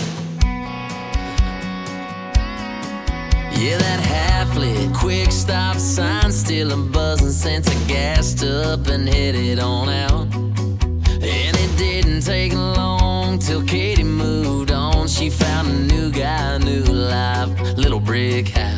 Yeah, 3.56 3.78
that 3.78 4.00
half 4.00 4.56
lit 4.56 4.92
quick 4.92 5.30
stop 5.30 5.76
sign 5.76 6.32
still 6.32 6.72
a 6.72 6.76
buzzing 6.76 7.30
sense 7.30 7.68
of 7.68 7.86
gassed 7.86 8.42
up 8.42 8.88
and 8.88 9.08
headed 9.08 9.60
on 9.60 9.88
out. 9.88 10.34
And 10.34 11.56
it 11.56 11.78
didn't 11.78 12.22
take 12.22 12.52
long 12.52 13.38
till 13.38 13.62
Katie 13.64 14.02
moved 14.02 14.72
on. 14.72 15.06
She 15.06 15.30
found 15.30 15.68
a 15.68 15.94
new 15.94 16.10
guy, 16.10 16.54
a 16.54 16.58
new 16.58 16.82
life, 16.82 17.76
little 17.76 18.00
brick 18.00 18.48
house. 18.48 18.71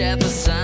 at 0.00 0.20
the 0.20 0.28
sun. 0.28 0.57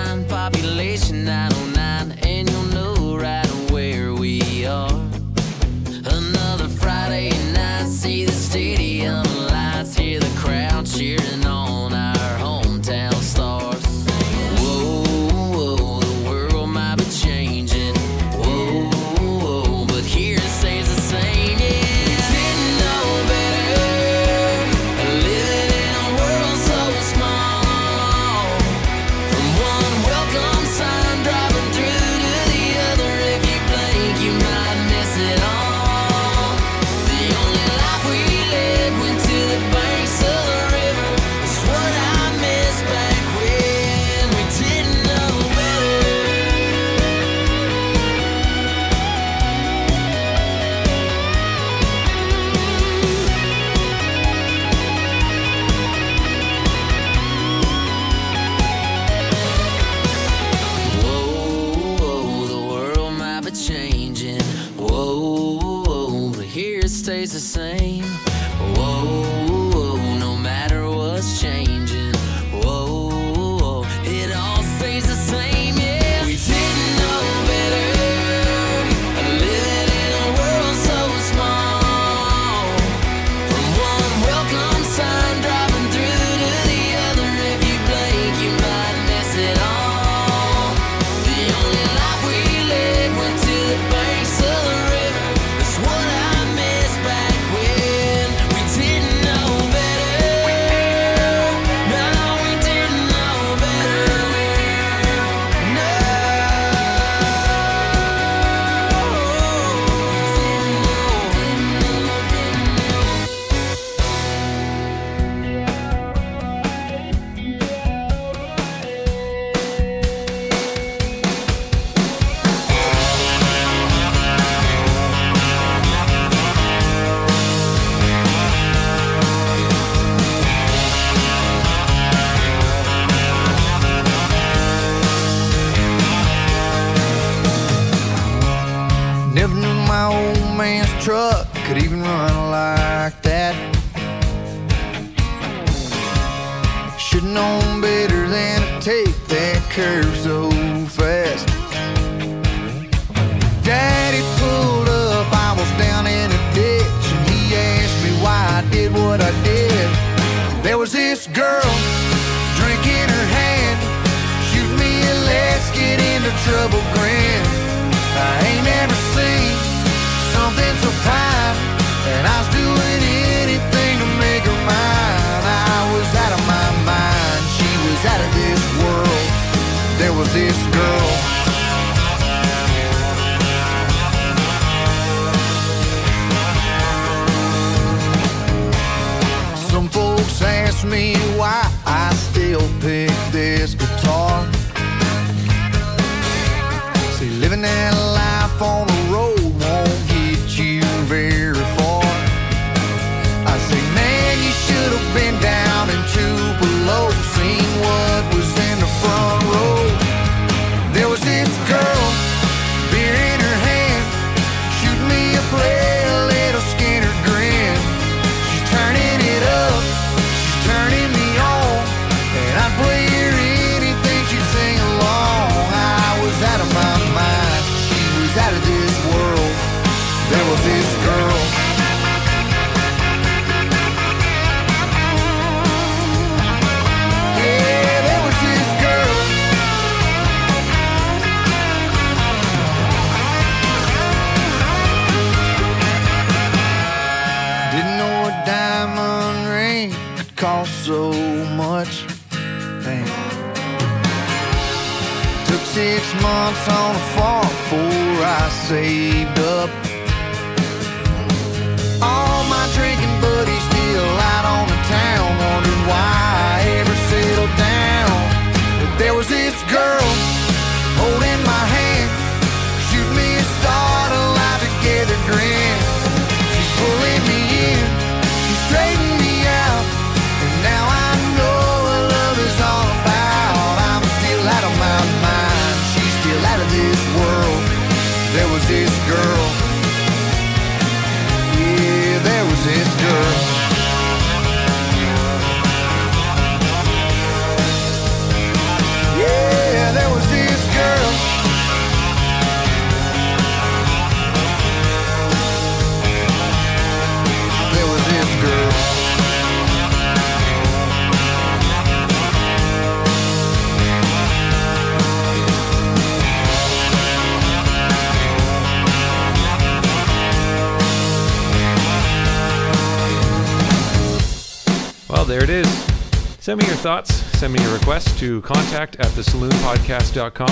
thoughts, 326.85 327.15
send 327.39 327.51
me 327.51 327.65
a 327.65 327.73
request 327.73 328.19
to 328.19 328.43
contact 328.43 328.97
at 328.97 329.07
thesaloonpodcast.com. 329.07 330.51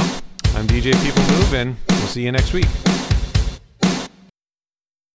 I'm 0.56 0.66
DJ 0.66 0.92
PPLMove, 0.92 1.52
and 1.52 1.76
we'll 1.90 2.06
see 2.06 2.22
you 2.22 2.32
next 2.32 2.54
week. 2.54 2.91